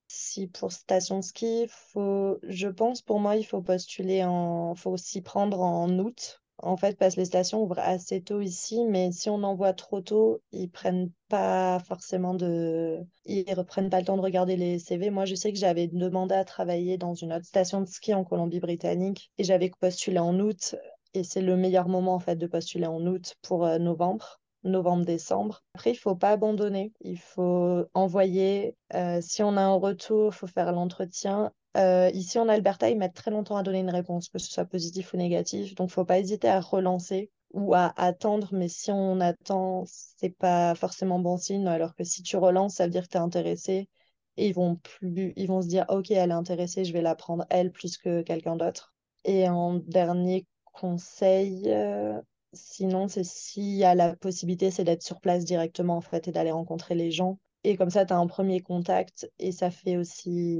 Si 0.07 0.47
pour 0.47 0.71
station 0.71 1.21
ski, 1.21 1.67
faut, 1.69 2.37
je 2.43 2.67
pense 2.67 3.01
pour 3.01 3.19
moi, 3.19 3.35
il 3.37 3.45
faut 3.45 3.61
postuler 3.61 4.23
en, 4.23 4.75
faut 4.75 4.97
s'y 4.97 5.21
prendre 5.21 5.61
en 5.61 5.97
août 5.99 6.40
en 6.63 6.77
fait, 6.77 6.97
parce 6.97 7.15
que 7.15 7.21
les 7.21 7.25
stations 7.25 7.63
ouvrent 7.63 7.79
assez 7.79 8.21
tôt 8.21 8.41
ici, 8.41 8.85
mais 8.87 9.11
si 9.11 9.29
on 9.29 9.43
envoie 9.43 9.73
trop 9.73 10.01
tôt, 10.01 10.41
ils 10.51 10.69
prennent 10.69 11.11
pas 11.29 11.79
forcément 11.79 12.33
de... 12.33 12.99
Ils 13.25 13.53
reprennent 13.53 13.89
pas 13.89 13.99
le 13.99 14.05
temps 14.05 14.17
de 14.17 14.21
regarder 14.21 14.55
les 14.57 14.79
CV. 14.79 15.09
Moi, 15.09 15.25
je 15.25 15.35
sais 15.35 15.51
que 15.51 15.59
j'avais 15.59 15.87
demandé 15.87 16.35
à 16.35 16.45
travailler 16.45 16.97
dans 16.97 17.13
une 17.13 17.33
autre 17.33 17.45
station 17.45 17.81
de 17.81 17.87
ski 17.87 18.13
en 18.13 18.23
Colombie-Britannique 18.23 19.31
et 19.37 19.43
j'avais 19.43 19.71
postulé 19.79 20.19
en 20.19 20.39
août. 20.39 20.75
Et 21.13 21.23
c'est 21.23 21.41
le 21.41 21.57
meilleur 21.57 21.87
moment, 21.87 22.15
en 22.15 22.19
fait, 22.19 22.35
de 22.35 22.47
postuler 22.47 22.87
en 22.87 23.05
août 23.05 23.35
pour 23.41 23.65
euh, 23.65 23.77
novembre 23.77 24.41
novembre-décembre. 24.63 25.63
Après, 25.73 25.91
il 25.91 25.95
faut 25.95 26.15
pas 26.15 26.31
abandonner. 26.31 26.93
Il 27.01 27.17
faut 27.17 27.85
envoyer. 27.93 28.75
Euh, 28.93 29.19
si 29.21 29.43
on 29.43 29.57
a 29.57 29.61
un 29.61 29.73
retour, 29.73 30.31
il 30.33 30.35
faut 30.35 30.47
faire 30.47 30.71
l'entretien. 30.71 31.51
Euh, 31.77 32.09
ici 32.13 32.37
en 32.39 32.49
Alberta, 32.49 32.89
ils 32.89 32.97
mettent 32.97 33.13
très 33.13 33.31
longtemps 33.31 33.55
à 33.57 33.63
donner 33.63 33.79
une 33.79 33.89
réponse, 33.89 34.29
que 34.29 34.39
ce 34.39 34.51
soit 34.51 34.65
positif 34.65 35.13
ou 35.13 35.17
négatif. 35.17 35.75
Donc, 35.75 35.89
il 35.89 35.91
ne 35.91 35.93
faut 35.93 36.05
pas 36.05 36.19
hésiter 36.19 36.49
à 36.49 36.59
relancer 36.59 37.31
ou 37.51 37.73
à 37.73 37.93
attendre. 37.97 38.49
Mais 38.51 38.67
si 38.67 38.91
on 38.91 39.19
attend, 39.21 39.83
c'est 39.85 40.35
pas 40.37 40.75
forcément 40.75 41.19
bon 41.19 41.37
signe. 41.37 41.67
Alors 41.67 41.95
que 41.95 42.03
si 42.03 42.23
tu 42.23 42.37
relances, 42.37 42.75
ça 42.75 42.85
veut 42.85 42.91
dire 42.91 43.03
que 43.03 43.09
tu 43.09 43.17
es 43.17 43.21
intéressé. 43.21 43.89
Et 44.37 44.47
ils 44.47 44.53
vont, 44.53 44.75
plus, 44.77 45.33
ils 45.35 45.47
vont 45.47 45.61
se 45.61 45.67
dire, 45.67 45.85
OK, 45.89 46.11
elle 46.11 46.31
est 46.31 46.33
intéressée, 46.33 46.85
je 46.85 46.93
vais 46.93 47.01
la 47.01 47.15
prendre 47.15 47.45
elle 47.49 47.71
plus 47.71 47.97
que 47.97 48.21
quelqu'un 48.21 48.55
d'autre. 48.55 48.93
Et 49.25 49.47
en 49.49 49.75
dernier 49.75 50.47
conseil, 50.73 51.63
euh, 51.67 52.19
sinon, 52.53 53.07
c'est 53.07 53.25
s'il 53.25 53.75
y 53.75 53.83
a 53.83 53.95
la 53.95 54.15
possibilité, 54.15 54.71
c'est 54.71 54.83
d'être 54.83 55.03
sur 55.03 55.19
place 55.19 55.45
directement 55.45 55.97
en 55.97 56.01
fait 56.01 56.27
et 56.27 56.31
d'aller 56.31 56.51
rencontrer 56.51 56.95
les 56.95 57.11
gens. 57.11 57.39
Et 57.63 57.77
comme 57.77 57.89
ça, 57.89 58.05
tu 58.05 58.13
as 58.13 58.17
un 58.17 58.27
premier 58.27 58.61
contact 58.61 59.31
et 59.39 59.51
ça 59.51 59.69
fait 59.69 59.97
aussi 59.97 60.59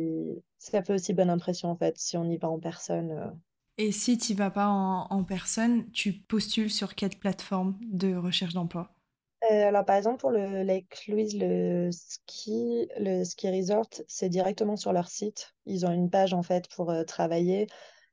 ça 0.60 0.84
fait 0.84 0.94
aussi 0.94 1.14
bonne 1.14 1.32
impression 1.32 1.70
en 1.70 1.76
fait 1.76 1.98
si 1.98 2.18
on 2.18 2.30
y 2.30 2.38
va 2.38 2.50
en 2.50 2.60
personne. 2.60 3.12
Euh. 3.12 3.32
Et 3.78 3.92
si 3.92 4.18
tu 4.18 4.36
vas 4.36 4.52
pas 4.52 4.68
en, 4.68 5.24
personne, 5.24 5.90
tu 5.92 6.14
postules 6.14 6.70
sur 6.70 6.94
quelle 6.94 7.18
plateforme 7.18 7.80
de 7.82 8.16
recherche 8.16 8.54
d'emploi? 8.54 8.92
Euh, 9.50 9.68
alors 9.68 9.86
par 9.86 9.96
exemple 9.96 10.20
pour 10.20 10.30
le 10.30 10.62
Lake 10.62 11.08
Louise, 11.08 11.36
le 11.36 11.90
ski, 11.92 12.88
le 13.00 13.24
ski 13.24 13.50
resort, 13.50 13.90
c'est 14.08 14.30
directement 14.30 14.76
sur 14.76 14.94
leur 14.94 15.08
site. 15.08 15.56
Ils 15.66 15.88
ont 15.88 15.92
une 15.92 16.12
page 16.12 16.34
en 16.34 16.44
fait 16.44 16.68
pour 16.76 16.92
euh, 16.92 17.04
travailler. 17.04 17.66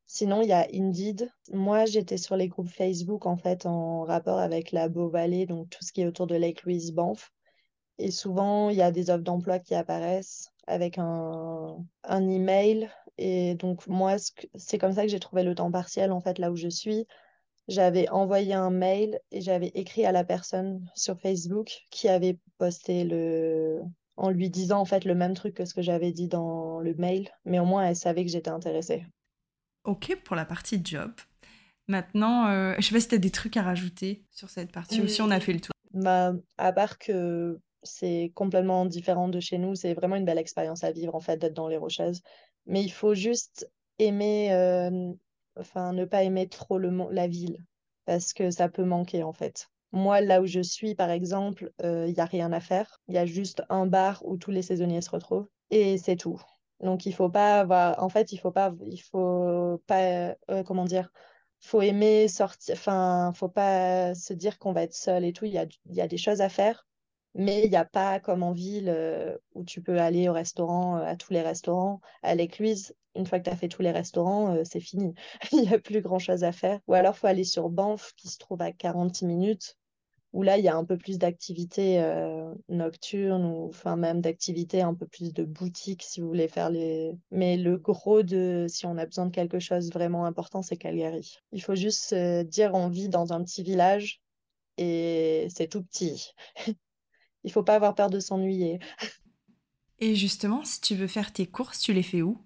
Sinon, 0.06 0.40
il 0.40 0.48
y 0.48 0.52
a 0.52 0.66
Indeed. 0.72 1.30
Moi, 1.52 1.84
j'étais 1.84 2.16
sur 2.16 2.34
les 2.34 2.48
groupes 2.48 2.70
Facebook 2.70 3.26
en 3.26 3.36
fait 3.36 3.66
en 3.66 4.04
rapport 4.04 4.38
avec 4.38 4.72
la 4.72 4.88
Beau 4.88 5.10
Valley, 5.10 5.44
donc 5.44 5.68
tout 5.68 5.84
ce 5.84 5.92
qui 5.92 6.00
est 6.00 6.06
autour 6.06 6.26
de 6.26 6.34
Lake 6.34 6.62
Louise, 6.62 6.92
Banff. 6.92 7.30
Et 7.98 8.10
souvent, 8.10 8.70
il 8.70 8.76
y 8.76 8.82
a 8.82 8.90
des 8.92 9.10
offres 9.10 9.24
d'emploi 9.24 9.58
qui 9.58 9.74
apparaissent 9.74 10.52
avec 10.66 10.98
un, 10.98 11.76
un 12.04 12.28
email. 12.28 12.90
Et 13.16 13.54
donc, 13.56 13.86
moi, 13.86 14.16
c'est 14.54 14.78
comme 14.78 14.92
ça 14.92 15.02
que 15.02 15.08
j'ai 15.08 15.18
trouvé 15.18 15.42
le 15.42 15.54
temps 15.54 15.70
partiel, 15.70 16.12
en 16.12 16.20
fait, 16.20 16.38
là 16.38 16.52
où 16.52 16.56
je 16.56 16.68
suis. 16.68 17.06
J'avais 17.66 18.08
envoyé 18.08 18.54
un 18.54 18.70
mail 18.70 19.20
et 19.30 19.40
j'avais 19.40 19.72
écrit 19.74 20.06
à 20.06 20.12
la 20.12 20.24
personne 20.24 20.88
sur 20.94 21.20
Facebook 21.20 21.70
qui 21.90 22.08
avait 22.08 22.38
posté 22.56 23.04
le... 23.04 23.80
en 24.16 24.30
lui 24.30 24.48
disant, 24.48 24.80
en 24.80 24.84
fait, 24.84 25.04
le 25.04 25.14
même 25.14 25.34
truc 25.34 25.54
que 25.54 25.64
ce 25.64 25.74
que 25.74 25.82
j'avais 25.82 26.12
dit 26.12 26.28
dans 26.28 26.80
le 26.80 26.94
mail. 26.94 27.28
Mais 27.44 27.58
au 27.58 27.64
moins, 27.64 27.84
elle 27.84 27.96
savait 27.96 28.24
que 28.24 28.30
j'étais 28.30 28.50
intéressée. 28.50 29.04
Ok 29.84 30.16
pour 30.24 30.36
la 30.36 30.44
partie 30.44 30.80
job. 30.82 31.12
Maintenant, 31.88 32.48
euh, 32.48 32.74
je 32.78 32.86
sais 32.86 32.94
pas 32.94 33.00
si 33.00 33.08
tu 33.08 33.14
as 33.14 33.18
des 33.18 33.30
trucs 33.30 33.56
à 33.56 33.62
rajouter 33.62 34.22
sur 34.30 34.50
cette 34.50 34.70
partie 34.70 35.00
ou 35.00 35.08
si 35.08 35.22
on 35.22 35.30
a 35.30 35.40
fait 35.40 35.54
le 35.54 35.60
tour. 35.60 35.72
Bah, 35.92 36.34
à 36.58 36.72
part 36.72 36.98
que 36.98 37.58
c'est 37.82 38.32
complètement 38.34 38.84
différent 38.84 39.28
de 39.28 39.40
chez 39.40 39.58
nous. 39.58 39.74
C'est 39.74 39.94
vraiment 39.94 40.16
une 40.16 40.24
belle 40.24 40.38
expérience 40.38 40.84
à 40.84 40.92
vivre, 40.92 41.14
en 41.14 41.20
fait, 41.20 41.36
d'être 41.36 41.54
dans 41.54 41.68
les 41.68 41.76
Rocheuses. 41.76 42.22
Mais 42.66 42.82
il 42.82 42.90
faut 42.90 43.14
juste 43.14 43.70
aimer, 43.98 44.52
euh, 44.52 45.12
enfin, 45.56 45.92
ne 45.92 46.04
pas 46.04 46.22
aimer 46.22 46.48
trop 46.48 46.78
le, 46.78 46.90
la 47.10 47.26
ville, 47.26 47.64
parce 48.04 48.32
que 48.32 48.50
ça 48.50 48.68
peut 48.68 48.84
manquer, 48.84 49.22
en 49.22 49.32
fait. 49.32 49.68
Moi, 49.92 50.20
là 50.20 50.42
où 50.42 50.46
je 50.46 50.60
suis, 50.60 50.94
par 50.94 51.10
exemple, 51.10 51.72
il 51.80 51.86
euh, 51.86 52.06
n'y 52.12 52.20
a 52.20 52.26
rien 52.26 52.52
à 52.52 52.60
faire. 52.60 53.00
Il 53.08 53.14
y 53.14 53.18
a 53.18 53.26
juste 53.26 53.62
un 53.70 53.86
bar 53.86 54.22
où 54.26 54.36
tous 54.36 54.50
les 54.50 54.62
saisonniers 54.62 55.00
se 55.00 55.10
retrouvent, 55.10 55.48
et 55.70 55.98
c'est 55.98 56.16
tout. 56.16 56.40
Donc, 56.80 57.06
il 57.06 57.14
faut 57.14 57.30
pas 57.30 57.60
avoir... 57.60 58.02
En 58.02 58.08
fait, 58.08 58.32
il 58.32 58.38
faut 58.38 58.52
pas... 58.52 58.74
Il 58.86 58.98
faut 58.98 59.82
pas... 59.86 60.36
Euh, 60.50 60.62
comment 60.64 60.84
dire 60.84 61.10
faut 61.60 61.82
aimer 61.82 62.28
sortir, 62.28 62.74
enfin, 62.74 63.32
faut 63.34 63.48
pas 63.48 64.14
se 64.14 64.32
dire 64.32 64.58
qu'on 64.58 64.72
va 64.72 64.82
être 64.82 64.94
seul 64.94 65.24
et 65.24 65.32
tout. 65.32 65.44
Il 65.44 65.52
y 65.52 65.58
a, 65.58 65.66
il 65.86 65.94
y 65.94 66.00
a 66.00 66.08
des 66.08 66.16
choses 66.16 66.40
à 66.40 66.48
faire, 66.48 66.86
mais 67.38 67.62
il 67.64 67.70
n'y 67.70 67.76
a 67.76 67.84
pas 67.84 68.18
comme 68.18 68.42
en 68.42 68.52
ville 68.52 68.88
euh, 68.88 69.38
où 69.54 69.64
tu 69.64 69.80
peux 69.80 70.00
aller 70.00 70.28
au 70.28 70.32
restaurant, 70.32 70.98
euh, 70.98 71.04
à 71.04 71.16
tous 71.16 71.32
les 71.32 71.40
restaurants. 71.40 72.00
À 72.24 72.34
l'Écluse, 72.34 72.94
une 73.14 73.26
fois 73.26 73.38
que 73.38 73.44
tu 73.44 73.50
as 73.50 73.56
fait 73.56 73.68
tous 73.68 73.80
les 73.80 73.92
restaurants, 73.92 74.56
euh, 74.56 74.62
c'est 74.64 74.80
fini. 74.80 75.14
Il 75.52 75.60
n'y 75.60 75.72
a 75.72 75.78
plus 75.78 76.02
grand-chose 76.02 76.42
à 76.42 76.50
faire. 76.50 76.80
Ou 76.88 76.94
alors, 76.94 77.16
faut 77.16 77.28
aller 77.28 77.44
sur 77.44 77.70
Banff, 77.70 78.12
qui 78.16 78.28
se 78.28 78.38
trouve 78.38 78.60
à 78.60 78.72
46 78.72 79.24
minutes 79.24 79.76
où 80.34 80.42
là, 80.42 80.58
il 80.58 80.64
y 80.64 80.68
a 80.68 80.76
un 80.76 80.84
peu 80.84 80.98
plus 80.98 81.16
d'activités 81.18 82.04
nocturnes 82.68 83.46
ou 83.46 83.68
enfin 83.68 83.96
même 83.96 84.20
d'activités 84.20 84.82
un 84.82 84.92
peu 84.92 85.06
plus 85.06 85.32
de 85.32 85.42
boutique 85.42 86.02
si 86.02 86.20
vous 86.20 86.28
voulez 86.28 86.48
faire 86.48 86.68
les. 86.68 87.14
Mais 87.30 87.56
le 87.56 87.78
gros 87.78 88.22
de 88.22 88.66
si 88.68 88.84
on 88.84 88.98
a 88.98 89.06
besoin 89.06 89.24
de 89.26 89.30
quelque 89.30 89.58
chose 89.58 89.90
vraiment 89.90 90.26
important, 90.26 90.60
c'est 90.60 90.76
Calgary. 90.76 91.38
Il 91.52 91.62
faut 91.62 91.74
juste 91.74 92.14
dire 92.14 92.74
on 92.74 92.90
vit 92.90 93.08
dans 93.08 93.32
un 93.32 93.42
petit 93.42 93.62
village 93.62 94.20
et 94.76 95.48
c'est 95.50 95.68
tout 95.68 95.82
petit. 95.82 96.34
il 97.44 97.52
faut 97.52 97.62
pas 97.62 97.74
avoir 97.76 97.94
peur 97.94 98.10
de 98.10 98.20
s'ennuyer. 98.20 98.78
Et 100.00 100.16
justement, 100.16 100.64
si 100.64 100.80
tu 100.80 100.96
veux 100.96 101.06
faire 101.06 101.32
tes 101.32 101.46
courses, 101.46 101.78
tu 101.78 101.92
les 101.92 102.02
fais 102.02 102.22
où? 102.22 102.42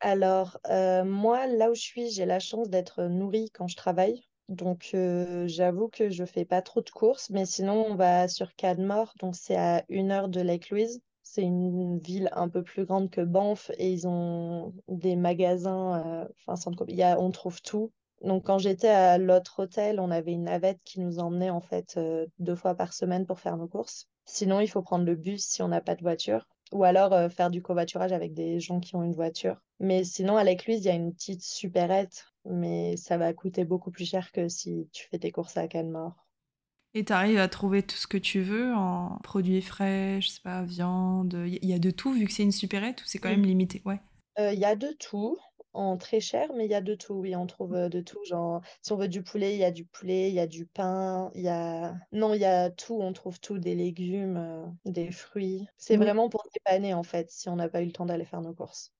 Alors, 0.00 0.58
euh, 0.70 1.04
moi, 1.04 1.46
là 1.46 1.70
où 1.70 1.74
je 1.74 1.80
suis, 1.80 2.10
j'ai 2.10 2.24
la 2.26 2.38
chance 2.40 2.68
d'être 2.68 3.04
nourrie 3.04 3.50
quand 3.52 3.68
je 3.68 3.76
travaille. 3.76 4.22
Donc, 4.48 4.90
euh, 4.94 5.46
j'avoue 5.48 5.88
que 5.88 6.10
je 6.10 6.24
fais 6.24 6.44
pas 6.44 6.62
trop 6.62 6.80
de 6.80 6.90
courses, 6.90 7.30
mais 7.30 7.44
sinon, 7.46 7.86
on 7.88 7.94
va 7.96 8.28
sur 8.28 8.54
Cadmore, 8.56 9.12
donc 9.20 9.36
c'est 9.36 9.56
à 9.56 9.84
une 9.88 10.10
heure 10.10 10.28
de 10.28 10.40
Lake 10.40 10.70
Louise. 10.70 11.00
C'est 11.22 11.42
une 11.42 11.98
ville 11.98 12.30
un 12.32 12.48
peu 12.48 12.62
plus 12.62 12.86
grande 12.86 13.10
que 13.10 13.20
Banff 13.20 13.70
et 13.76 13.92
ils 13.92 14.08
ont 14.08 14.72
des 14.88 15.14
magasins, 15.16 16.02
euh, 16.24 16.28
enfin, 16.40 16.56
centre, 16.56 16.84
il 16.88 16.96
y 16.96 17.02
a, 17.02 17.20
on 17.20 17.30
trouve 17.30 17.60
tout. 17.60 17.92
Donc, 18.22 18.44
quand 18.44 18.58
j'étais 18.58 18.88
à 18.88 19.18
l'autre 19.18 19.60
hôtel, 19.60 20.00
on 20.00 20.10
avait 20.10 20.32
une 20.32 20.44
navette 20.44 20.80
qui 20.84 21.00
nous 21.00 21.18
emmenait 21.18 21.50
en 21.50 21.60
fait 21.60 21.96
euh, 21.96 22.26
deux 22.38 22.56
fois 22.56 22.74
par 22.74 22.92
semaine 22.92 23.26
pour 23.26 23.40
faire 23.40 23.56
nos 23.56 23.68
courses. 23.68 24.08
Sinon, 24.24 24.60
il 24.60 24.68
faut 24.68 24.82
prendre 24.82 25.04
le 25.04 25.14
bus 25.14 25.44
si 25.44 25.62
on 25.62 25.68
n'a 25.68 25.80
pas 25.80 25.94
de 25.94 26.02
voiture 26.02 26.46
ou 26.72 26.84
alors 26.84 27.12
euh, 27.12 27.28
faire 27.28 27.50
du 27.50 27.62
covoiturage 27.62 28.12
avec 28.12 28.34
des 28.34 28.60
gens 28.60 28.80
qui 28.80 28.94
ont 28.94 29.02
une 29.02 29.14
voiture. 29.14 29.56
Mais 29.80 30.04
sinon, 30.04 30.36
à 30.36 30.44
l'écluse, 30.44 30.80
il 30.80 30.86
y 30.86 30.90
a 30.90 30.94
une 30.94 31.14
petite 31.14 31.42
supérette, 31.42 32.26
mais 32.44 32.96
ça 32.96 33.16
va 33.16 33.32
coûter 33.32 33.64
beaucoup 33.64 33.90
plus 33.90 34.04
cher 34.04 34.32
que 34.32 34.48
si 34.48 34.88
tu 34.92 35.06
fais 35.08 35.18
tes 35.18 35.30
courses 35.30 35.56
à 35.56 35.68
Canmore. 35.68 36.26
Et 36.94 37.04
tu 37.04 37.12
arrives 37.12 37.38
à 37.38 37.48
trouver 37.48 37.82
tout 37.82 37.96
ce 37.96 38.06
que 38.06 38.18
tu 38.18 38.40
veux 38.40 38.74
en 38.74 39.18
produits 39.22 39.62
frais, 39.62 40.20
je 40.20 40.28
sais 40.28 40.40
pas, 40.42 40.62
viande, 40.62 41.36
il 41.46 41.64
y 41.64 41.74
a 41.74 41.78
de 41.78 41.90
tout 41.90 42.12
vu 42.12 42.26
que 42.26 42.32
c'est 42.32 42.42
une 42.42 42.52
supérette 42.52 43.02
ou 43.02 43.04
c'est 43.06 43.18
quand 43.18 43.28
même 43.28 43.44
limité? 43.44 43.82
Ouais. 43.84 44.00
Euh, 44.38 44.52
Il 44.52 44.58
y 44.58 44.64
a 44.64 44.74
de 44.74 44.88
tout 44.98 45.36
en 45.78 45.96
très 45.96 46.20
cher, 46.20 46.50
mais 46.56 46.64
il 46.66 46.70
y 46.70 46.74
a 46.74 46.80
de 46.80 46.94
tout. 46.94 47.14
Oui, 47.14 47.34
on 47.36 47.46
trouve 47.46 47.74
euh, 47.74 47.88
de 47.88 48.00
tout. 48.00 48.18
Genre, 48.24 48.60
si 48.82 48.92
on 48.92 48.96
veut 48.96 49.08
du 49.08 49.22
poulet, 49.22 49.54
il 49.54 49.58
y 49.58 49.64
a 49.64 49.70
du 49.70 49.84
poulet, 49.84 50.28
il 50.30 50.34
y 50.34 50.40
a 50.40 50.46
du 50.46 50.66
pain, 50.66 51.30
il 51.34 51.42
y 51.42 51.48
a. 51.48 51.94
Non, 52.12 52.34
il 52.34 52.40
y 52.40 52.44
a 52.44 52.70
tout. 52.70 52.98
On 53.00 53.12
trouve 53.12 53.40
tout, 53.40 53.58
des 53.58 53.74
légumes, 53.74 54.36
euh, 54.36 54.66
des 54.84 55.10
fruits. 55.12 55.66
C'est 55.76 55.96
Oui. 55.96 56.04
vraiment 56.04 56.28
pour 56.28 56.44
dépanner, 56.54 56.94
en 56.94 57.02
fait, 57.04 57.30
si 57.30 57.48
on 57.48 57.56
n'a 57.56 57.68
pas 57.68 57.82
eu 57.82 57.86
le 57.86 57.92
temps 57.92 58.06
d'aller 58.06 58.24
faire 58.24 58.40
nos 58.42 58.54
courses. 58.54 58.92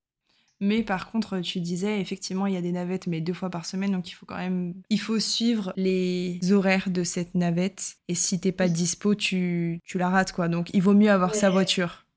Mais 0.61 0.83
par 0.83 1.11
contre, 1.11 1.39
tu 1.41 1.61
disais, 1.61 2.01
effectivement, 2.01 2.47
il 2.47 2.55
y 2.55 2.57
a 2.57 2.61
des 2.63 2.73
navettes, 2.73 3.07
mais 3.07 3.21
deux 3.21 3.33
fois 3.33 3.49
par 3.49 3.65
semaine, 3.65 3.93
donc 3.93 4.09
il 4.11 4.15
faut 4.15 4.27
quand 4.27 4.37
même... 4.37 4.75
Il 4.91 5.01
faut 5.01 5.21
suivre 5.21 5.73
les 5.77 6.41
horaires 6.51 6.91
de 6.91 7.05
cette 7.05 7.37
navette, 7.37 7.95
et 8.09 8.17
si 8.17 8.41
t'es 8.41 8.51
pas 8.51 8.69
dispo, 8.69 9.15
tu, 9.15 9.81
tu 9.85 9.99
la 9.99 10.09
rates, 10.09 10.33
quoi. 10.33 10.49
Donc 10.49 10.71
il 10.75 10.83
vaut 10.83 10.95
mieux 10.95 11.11
avoir 11.13 11.37
sa 11.37 11.49
voiture. 11.51 12.08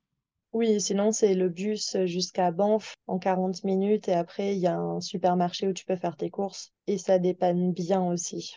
Oui, 0.53 0.79
sinon, 0.81 1.11
c'est 1.11 1.33
le 1.33 1.49
bus 1.49 1.97
jusqu'à 2.05 2.51
Banff 2.51 2.95
en 3.07 3.19
40 3.19 3.63
minutes 3.63 4.07
et 4.07 4.13
après, 4.13 4.55
il 4.55 4.59
y 4.59 4.67
a 4.67 4.77
un 4.77 5.01
supermarché 5.01 5.67
où 5.67 5.73
tu 5.73 5.85
peux 5.85 5.95
faire 5.95 6.17
tes 6.17 6.29
courses 6.29 6.71
et 6.87 6.97
ça 6.97 7.19
dépanne 7.19 7.73
bien 7.73 8.03
aussi. 8.03 8.53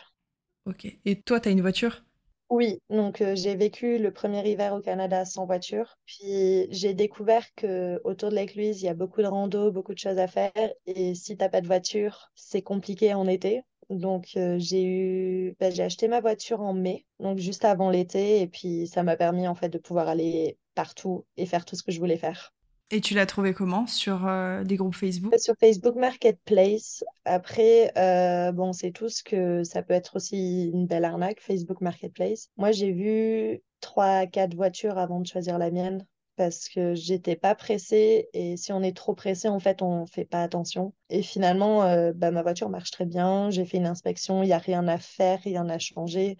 Ok. 0.65 0.85
Et 1.05 1.21
toi, 1.21 1.39
t'as 1.39 1.51
une 1.51 1.61
voiture? 1.61 2.03
Oui, 2.49 2.79
donc 2.89 3.21
euh, 3.21 3.35
j'ai 3.35 3.55
vécu 3.55 3.97
le 3.97 4.11
premier 4.11 4.47
hiver 4.49 4.73
au 4.73 4.79
Canada 4.81 5.25
sans 5.25 5.45
voiture. 5.45 5.97
Puis 6.05 6.67
j'ai 6.71 6.93
découvert 6.93 7.45
que 7.55 7.99
autour 8.03 8.29
de 8.29 8.35
Lake 8.35 8.55
Louise, 8.55 8.81
il 8.81 8.85
y 8.85 8.89
a 8.89 8.93
beaucoup 8.93 9.21
de 9.21 9.27
rando, 9.27 9.71
beaucoup 9.71 9.93
de 9.93 9.99
choses 9.99 10.19
à 10.19 10.27
faire. 10.27 10.51
Et 10.85 11.15
si 11.15 11.37
t'as 11.37 11.49
pas 11.49 11.61
de 11.61 11.67
voiture, 11.67 12.31
c'est 12.35 12.61
compliqué 12.61 13.13
en 13.13 13.27
été. 13.27 13.63
Donc 13.89 14.29
euh, 14.37 14.57
j'ai 14.59 14.83
eu, 14.83 15.55
bah, 15.59 15.71
j'ai 15.71 15.83
acheté 15.83 16.07
ma 16.07 16.19
voiture 16.21 16.61
en 16.61 16.73
mai, 16.73 17.05
donc 17.19 17.39
juste 17.39 17.65
avant 17.65 17.89
l'été. 17.89 18.41
Et 18.41 18.47
puis 18.47 18.87
ça 18.87 19.01
m'a 19.03 19.17
permis 19.17 19.47
en 19.47 19.55
fait 19.55 19.69
de 19.69 19.77
pouvoir 19.79 20.07
aller 20.07 20.57
partout 20.75 21.25
et 21.37 21.45
faire 21.45 21.65
tout 21.65 21.75
ce 21.75 21.83
que 21.83 21.91
je 21.91 21.99
voulais 21.99 22.17
faire. 22.17 22.53
Et 22.91 23.01
tu 23.01 23.15
l'as 23.15 23.25
trouvé 23.25 23.53
comment 23.53 23.87
Sur 23.87 24.27
euh, 24.27 24.63
des 24.63 24.75
groupes 24.75 24.95
Facebook? 24.95 25.33
Sur 25.39 25.55
Facebook 25.59 25.95
Marketplace, 25.95 27.03
après, 27.25 27.91
euh, 27.97 28.51
bon, 28.51 28.73
c'est 28.73 28.91
tout 28.91 29.09
ce 29.09 29.23
que 29.23 29.63
ça 29.63 29.81
peut 29.81 29.95
être 29.95 30.17
aussi 30.17 30.69
une 30.71 30.85
belle 30.85 31.05
arnaque, 31.05 31.41
Facebook 31.41 31.81
Marketplace. 31.81 32.49
Moi, 32.57 32.71
j'ai 32.71 32.91
vu 32.91 33.63
trois, 33.81 34.27
quatre 34.27 34.53
voitures 34.53 34.99
avant 34.99 35.19
de 35.19 35.25
choisir 35.25 35.57
la 35.57 35.71
mienne 35.71 36.05
parce 36.35 36.69
que 36.69 36.93
j'étais 36.93 37.35
pas 37.35 37.55
pressée 37.55 38.29
et 38.33 38.57
si 38.57 38.71
on 38.71 38.83
est 38.83 38.95
trop 38.95 39.15
pressé, 39.15 39.47
en 39.47 39.59
fait, 39.59 39.81
on 39.81 40.05
fait 40.05 40.25
pas 40.25 40.43
attention. 40.43 40.93
Et 41.09 41.23
finalement, 41.23 41.83
euh, 41.83 42.11
bah, 42.13 42.29
ma 42.29 42.43
voiture 42.43 42.69
marche 42.69 42.91
très 42.91 43.05
bien. 43.05 43.49
J'ai 43.49 43.65
fait 43.65 43.77
une 43.77 43.87
inspection, 43.87 44.43
il 44.43 44.47
n'y 44.47 44.53
a 44.53 44.59
rien 44.59 44.87
à 44.87 44.99
faire, 44.99 45.39
rien 45.43 45.67
à 45.69 45.79
changer. 45.79 46.37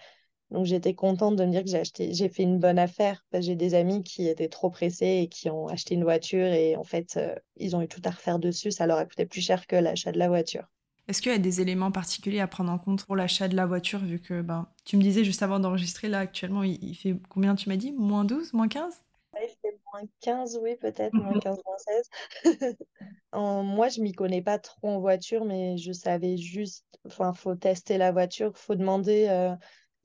Donc 0.52 0.66
j'étais 0.66 0.94
contente 0.96 1.36
de 1.36 1.46
me 1.46 1.52
dire 1.52 1.64
que 1.64 1.70
j'ai 1.70 1.80
acheté, 1.80 2.14
j'ai 2.14 2.30
fait 2.30 2.44
une 2.44 2.60
bonne 2.60 2.80
affaire. 2.80 3.24
parce 3.32 3.44
que 3.44 3.48
J'ai 3.48 3.56
des 3.56 3.74
amis 3.76 4.04
qui 4.04 4.28
étaient 4.28 4.50
trop 4.50 4.70
pressés 4.70 5.22
et 5.24 5.28
qui 5.30 5.50
ont 5.50 5.68
acheté 5.68 5.96
une 5.96 6.04
voiture 6.04 6.46
et 6.48 6.76
en 6.76 6.84
fait, 6.84 7.18
euh, 7.18 7.36
ils 7.58 7.76
ont 7.76 7.82
eu 7.82 7.88
tout 7.88 8.02
à 8.06 8.12
refaire 8.12 8.40
dessus. 8.40 8.72
Ça 8.72 8.88
leur 8.88 8.98
a 8.98 9.06
coûté 9.06 9.26
plus 9.26 9.42
cher 9.42 9.68
que 9.68 9.76
l'achat 9.76 10.12
de 10.12 10.20
la 10.20 10.28
voiture. 10.30 10.66
Est-ce 11.08 11.20
qu'il 11.22 11.32
y 11.32 11.36
a 11.36 11.40
des 11.40 11.62
éléments 11.62 11.92
particuliers 11.92 12.40
à 12.42 12.48
prendre 12.48 12.72
en 12.72 12.78
compte 12.78 13.06
pour 13.06 13.16
l'achat 13.16 13.48
de 13.48 13.56
la 13.56 13.66
voiture, 13.66 14.00
vu 14.00 14.20
que 14.20 14.42
ben, 14.42 14.68
tu 14.86 14.98
me 14.98 15.02
disais 15.02 15.24
juste 15.24 15.42
avant 15.44 15.60
d'enregistrer, 15.60 16.10
là, 16.10 16.20
actuellement, 16.20 16.62
il, 16.64 16.78
il 16.84 16.94
fait 16.96 17.16
combien, 17.30 17.56
tu 17.56 17.70
m'as 17.70 17.76
dit? 17.78 17.92
Moins 17.92 18.24
12 18.24 18.54
Moins 18.54 18.68
15 18.68 19.02
Ouais, 19.34 19.48
il 19.52 19.56
fait 19.62 19.78
moins 19.94 20.02
15, 20.22 20.58
oui, 20.62 20.76
peut-être, 20.78 21.18
moins 21.18 21.38
15, 21.38 21.58
moins 21.66 21.78
16. 21.78 22.10
En- 23.34 23.64
moi, 23.64 23.90
je 23.90 24.02
m'y 24.02 24.14
connais 24.14 24.42
pas 24.42 24.60
trop 24.60 24.90
en 24.90 25.00
voiture, 25.00 25.46
mais 25.46 25.78
je 25.78 25.92
savais 25.92 26.38
juste, 26.38 26.86
enfin, 27.06 27.34
faut 27.34 27.56
tester 27.56 27.98
la 27.98 28.12
voiture, 28.12 28.58
faut 28.58 28.76
demander. 28.76 29.28
euh, 29.30 29.56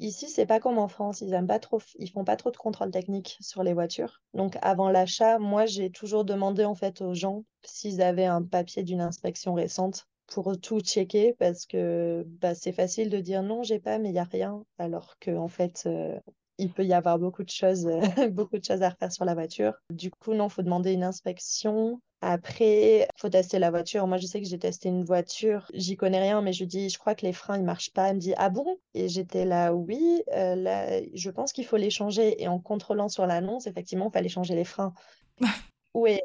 Ici, 0.01 0.29
c'est 0.29 0.47
pas 0.47 0.59
comme 0.59 0.79
en 0.79 0.89
France, 0.89 1.21
ils 1.21 1.33
aiment 1.33 1.47
pas 1.47 1.59
trop, 1.61 1.81
ils 2.01 2.11
font 2.11 2.25
pas 2.25 2.35
trop 2.37 2.51
de 2.51 2.57
contrôle 2.57 2.91
technique 2.91 3.37
sur 3.41 3.63
les 3.63 3.73
voitures. 3.75 4.21
Donc, 4.35 4.57
avant 4.63 4.91
l'achat, 4.91 5.39
moi, 5.39 5.65
j'ai 5.67 5.91
toujours 5.93 6.25
demandé 6.25 6.65
en 6.65 6.75
fait 6.75 7.01
aux 7.03 7.15
gens 7.15 7.45
s'ils 7.63 8.03
avaient 8.03 8.25
un 8.25 8.43
papier 8.43 8.83
d'une 8.83 9.01
inspection 9.01 9.55
récente 9.55 10.09
pour 10.27 10.59
tout 10.61 10.81
checker, 10.81 11.35
parce 11.39 11.67
que 11.67 12.25
bah, 12.41 12.55
c'est 12.57 12.73
facile 12.73 13.11
de 13.11 13.21
dire 13.21 13.43
non, 13.45 13.63
j'ai 13.63 13.79
pas, 13.81 13.99
mais 13.99 14.09
il 14.11 14.15
y 14.15 14.19
a 14.19 14.25
rien, 14.25 14.65
alors 14.79 15.19
que 15.21 15.37
en 15.37 15.49
fait. 15.49 15.85
euh, 15.87 16.19
il 16.61 16.73
peut 16.73 16.85
y 16.85 16.93
avoir 16.93 17.19
beaucoup 17.19 17.43
de 17.43 17.51
choses, 17.51 17.89
beaucoup 18.33 18.59
de 18.59 18.65
choses 18.65 18.83
à 18.83 18.91
refaire 18.91 19.13
sur 19.13 19.25
la 19.25 19.35
voiture. 19.35 19.75
Du 19.91 20.11
coup, 20.11 20.35
non, 20.35 20.49
faut 20.49 20.63
demander 20.63 20.93
une 20.93 21.05
inspection. 21.05 22.01
Après, 22.23 23.09
faut 23.17 23.31
tester 23.31 23.59
la 23.59 23.71
voiture. 23.71 24.07
Moi, 24.07 24.19
je 24.19 24.27
sais 24.27 24.41
que 24.41 24.47
j'ai 24.47 24.59
testé 24.59 24.91
une 24.91 25.05
voiture. 25.05 25.71
J'y 25.73 25.97
connais 25.97 26.21
rien, 26.21 26.43
mais 26.43 26.53
je 26.53 26.61
lui 26.61 26.67
dis, 26.67 26.91
je 26.91 26.99
crois 26.99 27.15
que 27.15 27.25
les 27.25 27.33
freins, 27.33 27.57
ils 27.57 27.65
marchent 27.65 27.93
pas. 27.93 28.09
Elle 28.09 28.17
me 28.17 28.21
dit, 28.21 28.35
ah 28.37 28.51
bon? 28.51 28.77
Et 28.93 29.09
j'étais 29.09 29.47
là, 29.47 29.75
oui, 29.75 30.23
euh, 30.35 30.55
là, 30.55 31.01
je 31.15 31.31
pense 31.31 31.53
qu'il 31.53 31.65
faut 31.65 31.79
les 31.79 31.91
changer. 31.91 32.43
Et 32.43 32.49
en 32.49 32.59
contrôlant 32.59 33.09
sur 33.09 33.27
l'annonce, 33.27 33.67
effectivement, 33.67 34.09
il 34.09 34.13
fallait 34.13 34.29
changer 34.29 34.55
les 34.55 34.65
freins. 34.65 34.93
Oui, 35.93 36.21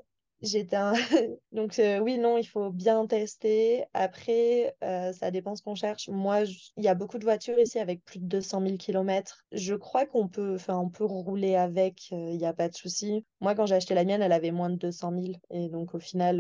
j'étais 0.46 0.76
un... 0.78 0.94
Donc 1.52 1.80
euh, 1.80 2.00
oui, 2.00 2.18
non, 2.18 2.38
il 2.38 2.46
faut 2.46 2.72
bien 2.72 3.06
tester. 3.08 3.86
Après, 3.94 4.76
euh, 4.84 5.12
ça 5.14 5.32
dépend 5.32 5.56
ce 5.56 5.64
qu'on 5.64 5.76
cherche. 5.76 6.10
Moi, 6.10 6.46
je- 6.46 6.72
il 6.78 6.84
y 6.84 6.88
a 6.88 6.96
beaucoup 6.96 7.18
de 7.20 7.24
voitures 7.26 7.60
ici 7.60 7.80
avec 7.80 8.04
plus 8.06 8.20
de 8.20 8.26
200 8.26 8.62
000 8.62 8.78
kilomètres. 8.78 9.44
Je 9.52 9.76
crois 9.76 10.06
qu'on 10.06 10.28
peut, 10.28 10.56
enfin, 10.56 10.78
on 10.78 10.90
peut 10.90 11.06
rouler 11.06 11.56
avec, 11.56 12.10
euh, 12.14 12.30
il 12.32 12.38
n'y 12.38 12.46
a 12.46 12.54
pas 12.54 12.70
de 12.70 12.76
souci. 12.76 13.26
Moi, 13.42 13.56
quand 13.56 13.66
j'ai 13.66 13.76
acheté 13.76 13.94
la 13.96 14.06
mienne, 14.06 14.22
elle 14.22 14.32
avait 14.32 14.52
moins 14.52 14.70
de 14.70 14.76
200 14.78 15.12
000. 15.12 15.42
Et 15.50 15.70
donc 15.70 15.94
au 15.96 16.00
final, 16.00 16.40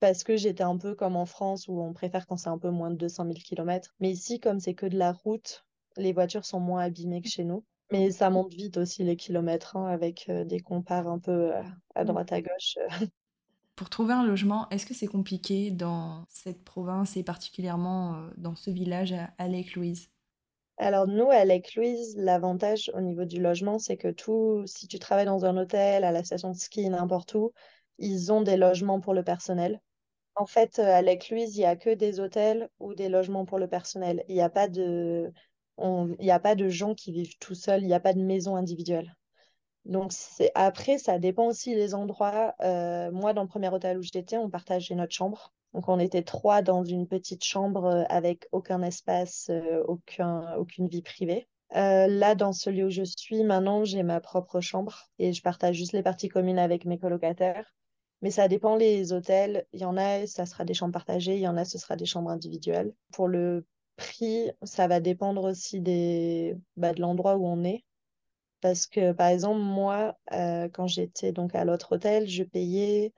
parce 0.00 0.24
que 0.24 0.36
j'étais 0.36 0.62
un 0.64 0.76
peu 0.78 0.94
comme 0.94 1.16
en 1.16 1.26
France 1.26 1.68
où 1.68 1.80
on 1.80 1.92
préfère 1.92 2.26
quand 2.26 2.36
c'est 2.36 2.48
un 2.48 2.58
peu 2.58 2.70
moins 2.70 2.90
de 2.90 2.96
200 2.96 3.24
000 3.24 3.42
kilomètres. 3.42 3.94
Mais 4.00 4.10
ici, 4.10 4.40
comme 4.40 4.60
c'est 4.60 4.74
que 4.74 4.86
de 4.86 4.98
la 4.98 5.12
route, 5.12 5.64
les 5.96 6.12
voitures 6.12 6.44
sont 6.44 6.60
moins 6.60 6.82
abîmées 6.84 7.22
que 7.22 7.28
chez 7.28 7.44
nous. 7.44 7.64
Mais 7.90 8.10
ça 8.10 8.30
monte 8.30 8.54
vite 8.54 8.78
aussi 8.78 9.04
les 9.04 9.16
kilomètres 9.16 9.76
hein, 9.76 9.86
avec 9.86 10.28
euh, 10.30 10.44
des 10.44 10.60
compares 10.60 11.08
un 11.08 11.18
peu 11.18 11.54
euh, 11.54 11.62
à 11.94 12.04
droite 12.04 12.32
à 12.32 12.40
gauche. 12.40 12.78
Pour 13.82 13.90
trouver 13.90 14.14
un 14.14 14.24
logement, 14.24 14.68
est-ce 14.70 14.86
que 14.86 14.94
c'est 14.94 15.08
compliqué 15.08 15.72
dans 15.72 16.24
cette 16.28 16.62
province 16.62 17.16
et 17.16 17.24
particulièrement 17.24 18.14
euh, 18.14 18.30
dans 18.36 18.54
ce 18.54 18.70
village 18.70 19.12
à, 19.12 19.30
à 19.38 19.48
Lake 19.48 19.74
Louise? 19.74 20.08
Alors 20.76 21.08
nous, 21.08 21.28
à 21.30 21.44
Lake 21.44 21.74
Louise, 21.74 22.14
l'avantage 22.16 22.92
au 22.94 23.00
niveau 23.00 23.24
du 23.24 23.42
logement, 23.42 23.80
c'est 23.80 23.96
que 23.96 24.12
tout, 24.12 24.62
si 24.66 24.86
tu 24.86 25.00
travailles 25.00 25.26
dans 25.26 25.44
un 25.46 25.56
hôtel, 25.56 26.04
à 26.04 26.12
la 26.12 26.22
station 26.22 26.52
de 26.52 26.56
ski, 26.56 26.88
n'importe 26.88 27.34
où, 27.34 27.50
ils 27.98 28.32
ont 28.32 28.42
des 28.42 28.56
logements 28.56 29.00
pour 29.00 29.14
le 29.14 29.24
personnel. 29.24 29.80
En 30.36 30.46
fait, 30.46 30.78
euh, 30.78 30.84
à 30.84 31.02
Lake 31.02 31.28
Louise, 31.30 31.56
il 31.56 31.62
n'y 31.62 31.66
a 31.66 31.74
que 31.74 31.92
des 31.92 32.20
hôtels 32.20 32.68
ou 32.78 32.94
des 32.94 33.08
logements 33.08 33.46
pour 33.46 33.58
le 33.58 33.66
personnel. 33.66 34.22
Il 34.28 34.36
n'y 34.36 34.42
a 34.42 34.48
pas 34.48 34.68
de, 34.68 35.32
il 35.80 36.24
y 36.24 36.30
a 36.30 36.38
pas 36.38 36.54
de 36.54 36.68
gens 36.68 36.94
qui 36.94 37.10
vivent 37.10 37.36
tout 37.40 37.56
seuls, 37.56 37.82
il 37.82 37.88
n'y 37.88 37.94
a 37.94 38.00
pas 38.00 38.14
de 38.14 38.22
maison 38.22 38.54
individuelle. 38.54 39.12
Donc 39.84 40.12
après, 40.54 40.98
ça 40.98 41.18
dépend 41.18 41.46
aussi 41.46 41.74
les 41.74 41.94
endroits. 41.94 42.54
Euh, 42.62 43.10
moi, 43.10 43.32
dans 43.32 43.42
le 43.42 43.48
premier 43.48 43.68
hôtel 43.68 43.98
où 43.98 44.02
j'étais, 44.02 44.36
on 44.36 44.48
partageait 44.50 44.94
notre 44.94 45.12
chambre. 45.12 45.52
Donc 45.74 45.88
on 45.88 45.98
était 45.98 46.22
trois 46.22 46.62
dans 46.62 46.84
une 46.84 47.08
petite 47.08 47.44
chambre 47.44 47.84
euh, 47.86 48.04
avec 48.08 48.46
aucun 48.52 48.82
espace, 48.82 49.48
euh, 49.50 49.82
aucun, 49.88 50.54
aucune 50.56 50.86
vie 50.88 51.02
privée. 51.02 51.48
là, 51.70 52.34
dans 52.34 52.52
celui 52.52 52.84
où 52.84 52.90
je 52.90 53.02
suis, 53.02 53.42
maintenant, 53.44 53.84
j'ai 53.84 54.02
ma 54.02 54.20
propre 54.20 54.60
chambre 54.60 55.08
et 55.18 55.32
je 55.32 55.42
partage 55.42 55.76
juste 55.76 55.92
les 55.92 56.02
parties 56.02 56.28
communes 56.28 56.58
avec 56.58 56.84
mes 56.84 56.98
colocataires. 56.98 57.74
Mais 58.20 58.30
ça 58.30 58.46
dépend 58.48 58.76
les 58.76 59.12
hôtels. 59.12 59.66
Il 59.72 59.80
y 59.80 59.84
en 59.84 59.96
a, 59.96 60.26
ça 60.26 60.46
sera 60.46 60.64
des 60.64 60.74
chambres 60.74 60.92
partagées, 60.92 61.34
il 61.36 61.40
y 61.40 61.48
en 61.48 61.56
a, 61.56 61.64
ce 61.64 61.78
sera 61.78 61.96
des 61.96 62.06
chambres 62.06 62.30
individuelles. 62.30 62.94
Pour 63.12 63.26
le 63.28 63.66
prix, 63.96 64.50
ça 64.62 64.86
va 64.86 65.00
dépendre 65.00 65.44
aussi 65.44 65.80
des, 65.80 66.56
bah, 66.76 66.92
de 66.92 67.00
l'endroit 67.00 67.36
où 67.36 67.46
on 67.46 67.64
est. 67.64 67.84
Parce 68.62 68.86
que, 68.86 69.12
par 69.12 69.26
exemple, 69.26 69.60
moi, 69.60 70.16
euh, 70.32 70.68
quand 70.72 70.86
j'étais 70.86 71.32
donc 71.32 71.54
à 71.54 71.64
l'autre 71.64 71.96
hôtel, 71.96 72.28
je 72.28 72.44
payais 72.44 73.12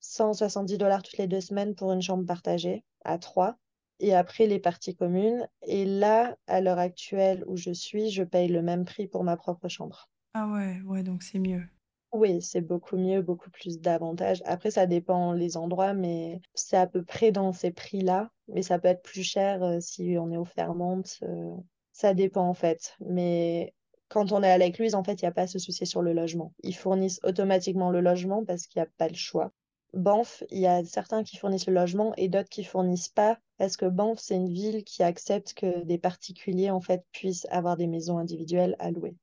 170 0.00 0.78
dollars 0.78 1.02
toutes 1.02 1.18
les 1.18 1.26
deux 1.26 1.40
semaines 1.40 1.74
pour 1.74 1.92
une 1.92 2.00
chambre 2.00 2.24
partagée 2.24 2.84
à 3.04 3.18
trois. 3.18 3.56
Et 3.98 4.14
après, 4.14 4.46
les 4.46 4.60
parties 4.60 4.94
communes. 4.94 5.48
Et 5.62 5.84
là, 5.84 6.36
à 6.46 6.60
l'heure 6.60 6.78
actuelle 6.78 7.44
où 7.48 7.56
je 7.56 7.72
suis, 7.72 8.10
je 8.10 8.22
paye 8.22 8.48
le 8.48 8.62
même 8.62 8.84
prix 8.84 9.08
pour 9.08 9.24
ma 9.24 9.36
propre 9.36 9.68
chambre. 9.68 10.08
Ah 10.32 10.48
ouais, 10.52 10.80
ouais, 10.86 11.02
donc 11.02 11.24
c'est 11.24 11.40
mieux. 11.40 11.64
Oui, 12.12 12.40
c'est 12.40 12.60
beaucoup 12.60 12.96
mieux, 12.96 13.20
beaucoup 13.20 13.50
plus 13.50 13.80
d'avantages. 13.80 14.42
Après, 14.46 14.70
ça 14.70 14.86
dépend 14.86 15.32
les 15.32 15.56
endroits, 15.56 15.94
mais 15.94 16.40
c'est 16.54 16.76
à 16.76 16.86
peu 16.86 17.02
près 17.02 17.32
dans 17.32 17.52
ces 17.52 17.72
prix-là. 17.72 18.30
Mais 18.46 18.62
ça 18.62 18.78
peut 18.78 18.88
être 18.88 19.02
plus 19.02 19.24
cher 19.24 19.64
euh, 19.64 19.80
si 19.80 20.16
on 20.20 20.30
est 20.30 20.36
au 20.36 20.44
Fairmont. 20.44 21.02
Euh, 21.24 21.56
ça 21.90 22.14
dépend 22.14 22.46
en 22.48 22.54
fait. 22.54 22.94
Mais 23.00 23.74
quand 24.14 24.30
on 24.30 24.44
est 24.44 24.50
à 24.50 24.58
l'écluse, 24.58 24.94
en 24.94 25.02
fait, 25.02 25.20
il 25.20 25.24
n'y 25.24 25.28
a 25.28 25.32
pas 25.32 25.42
à 25.42 25.46
se 25.48 25.58
soucier 25.58 25.86
sur 25.86 26.00
le 26.00 26.12
logement. 26.12 26.54
Ils 26.62 26.76
fournissent 26.76 27.18
automatiquement 27.24 27.90
le 27.90 28.00
logement 28.00 28.44
parce 28.44 28.68
qu'il 28.68 28.80
n'y 28.80 28.86
a 28.86 28.90
pas 28.96 29.08
le 29.08 29.16
choix. 29.16 29.50
Banff, 29.92 30.44
il 30.52 30.60
y 30.60 30.68
a 30.68 30.84
certains 30.84 31.24
qui 31.24 31.36
fournissent 31.36 31.66
le 31.66 31.74
logement 31.74 32.14
et 32.16 32.28
d'autres 32.28 32.48
qui 32.48 32.62
fournissent 32.62 33.08
pas 33.08 33.40
parce 33.58 33.76
que 33.76 33.86
Banff, 33.86 34.20
c'est 34.20 34.36
une 34.36 34.52
ville 34.52 34.84
qui 34.84 35.02
accepte 35.02 35.54
que 35.54 35.82
des 35.82 35.98
particuliers, 35.98 36.70
en 36.70 36.80
fait, 36.80 37.04
puissent 37.10 37.48
avoir 37.50 37.76
des 37.76 37.88
maisons 37.88 38.18
individuelles 38.18 38.76
à 38.78 38.92
louer. 38.92 39.16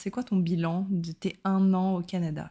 C'est 0.00 0.10
quoi 0.10 0.24
ton 0.24 0.36
bilan 0.36 0.86
de 0.88 1.12
tes 1.12 1.36
un 1.44 1.74
an 1.74 1.96
au 1.96 2.00
Canada? 2.00 2.50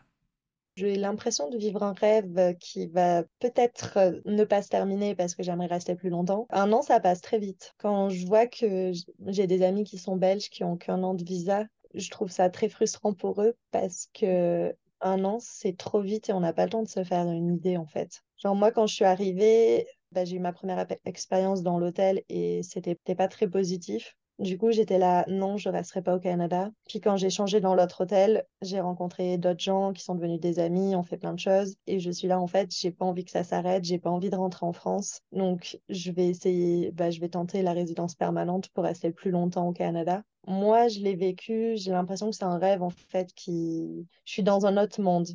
J'ai 0.76 0.96
l'impression 0.96 1.50
de 1.50 1.58
vivre 1.58 1.84
un 1.84 1.94
rêve 1.94 2.56
qui 2.60 2.88
va 2.88 3.24
peut-être 3.40 3.98
euh, 3.98 4.20
ne 4.26 4.44
pas 4.44 4.62
se 4.62 4.70
terminer 4.70 5.16
parce 5.16 5.36
que 5.36 5.44
j'aimerais 5.44 5.68
rester 5.68 5.96
plus 5.96 6.10
longtemps. 6.10 6.48
Un 6.50 6.72
an, 6.72 6.82
ça 6.82 7.00
passe 7.00 7.22
très 7.22 7.40
vite. 7.40 7.74
Quand 7.78 8.10
je 8.10 8.26
vois 8.26 8.48
que 8.48 8.92
j'ai 9.28 9.48
des 9.48 9.64
amis 9.64 9.84
qui 9.84 9.98
sont 9.98 10.16
belges 10.16 10.50
qui 10.50 10.64
ont 10.64 10.78
qu'un 10.78 11.04
an 11.04 11.14
de 11.14 11.24
visa, 11.24 11.66
je 11.94 12.10
trouve 12.10 12.32
ça 12.32 12.50
très 12.50 12.70
frustrant 12.70 13.14
pour 13.14 13.42
eux 13.42 13.56
parce 13.72 14.10
que 14.14 14.76
un 15.02 15.26
an, 15.26 15.38
c'est 15.40 15.78
trop 15.78 16.02
vite 16.02 16.30
et 16.30 16.34
on 16.34 16.40
n'a 16.40 16.54
pas 16.54 16.64
le 16.64 16.72
temps 16.72 16.84
de 16.84 16.88
se 16.88 17.04
faire 17.04 17.30
une 17.30 17.54
idée 17.54 17.78
en 17.78 17.86
fait. 17.86 18.22
Genre 18.38 18.56
moi, 18.56 18.72
quand 18.72 18.88
je 18.88 18.96
suis 18.96 19.06
arrivée, 19.06 19.86
bah, 20.12 20.26
j'ai 20.26 20.38
eu 20.38 20.40
ma 20.40 20.54
première 20.54 20.86
expérience 21.06 21.62
dans 21.62 21.78
l'hôtel 21.78 22.24
et 22.30 22.62
c'était 22.64 22.96
pas 22.96 23.28
très 23.28 23.48
positif. 23.48 24.16
Du 24.40 24.58
coup, 24.58 24.72
j'étais 24.72 24.98
là, 24.98 25.26
non, 25.28 25.58
je 25.58 25.70
ne 25.70 25.74
resterai 25.74 26.02
pas 26.02 26.16
au 26.16 26.20
Canada. 26.20 26.72
Puis 26.88 27.00
quand 27.00 27.18
j'ai 27.18 27.30
changé 27.30 27.62
dans 27.62 27.76
l'autre 27.76 28.02
hôtel, 28.02 28.46
j'ai 28.62 28.80
rencontré 28.82 29.38
d'autres 29.38 29.60
gens 29.64 29.94
qui 29.94 30.04
sont 30.04 30.16
devenus 30.16 30.40
des 30.40 30.60
amis, 30.60 30.96
on 30.96 31.04
fait 31.04 31.18
plein 31.18 31.34
de 31.34 31.40
choses. 31.40 31.76
Et 31.88 32.00
je 32.00 32.10
suis 32.10 32.28
là, 32.28 32.40
en 32.40 32.48
fait, 32.48 32.70
j'ai 32.76 32.92
pas 32.92 33.06
envie 33.06 33.26
que 33.26 33.32
ça 33.32 33.44
s'arrête, 33.44 33.84
j'ai 33.84 34.00
pas 34.00 34.10
envie 34.10 34.32
de 34.32 34.36
rentrer 34.36 34.66
en 34.66 34.74
France. 34.74 35.22
Donc, 35.32 35.80
je 35.88 36.12
vais 36.12 36.28
essayer, 36.28 36.92
bah, 36.92 37.12
je 37.12 37.20
vais 37.20 37.30
tenter 37.30 37.62
la 37.62 37.74
résidence 37.74 38.16
permanente 38.16 38.70
pour 38.70 38.84
rester 38.84 39.12
plus 39.12 39.30
longtemps 39.32 39.68
au 39.68 39.72
Canada. 39.74 40.24
Moi, 40.48 40.88
je 40.88 41.00
l'ai 41.00 41.16
vécu, 41.16 41.78
j'ai 41.78 41.92
l'impression 41.92 42.30
que 42.30 42.36
c'est 42.36 42.44
un 42.44 42.58
rêve, 42.58 42.82
en 42.82 42.90
fait, 42.90 43.34
qui... 43.34 44.08
Je 44.26 44.32
suis 44.32 44.44
dans 44.44 44.66
un 44.66 44.78
autre 44.82 45.00
monde. 45.02 45.28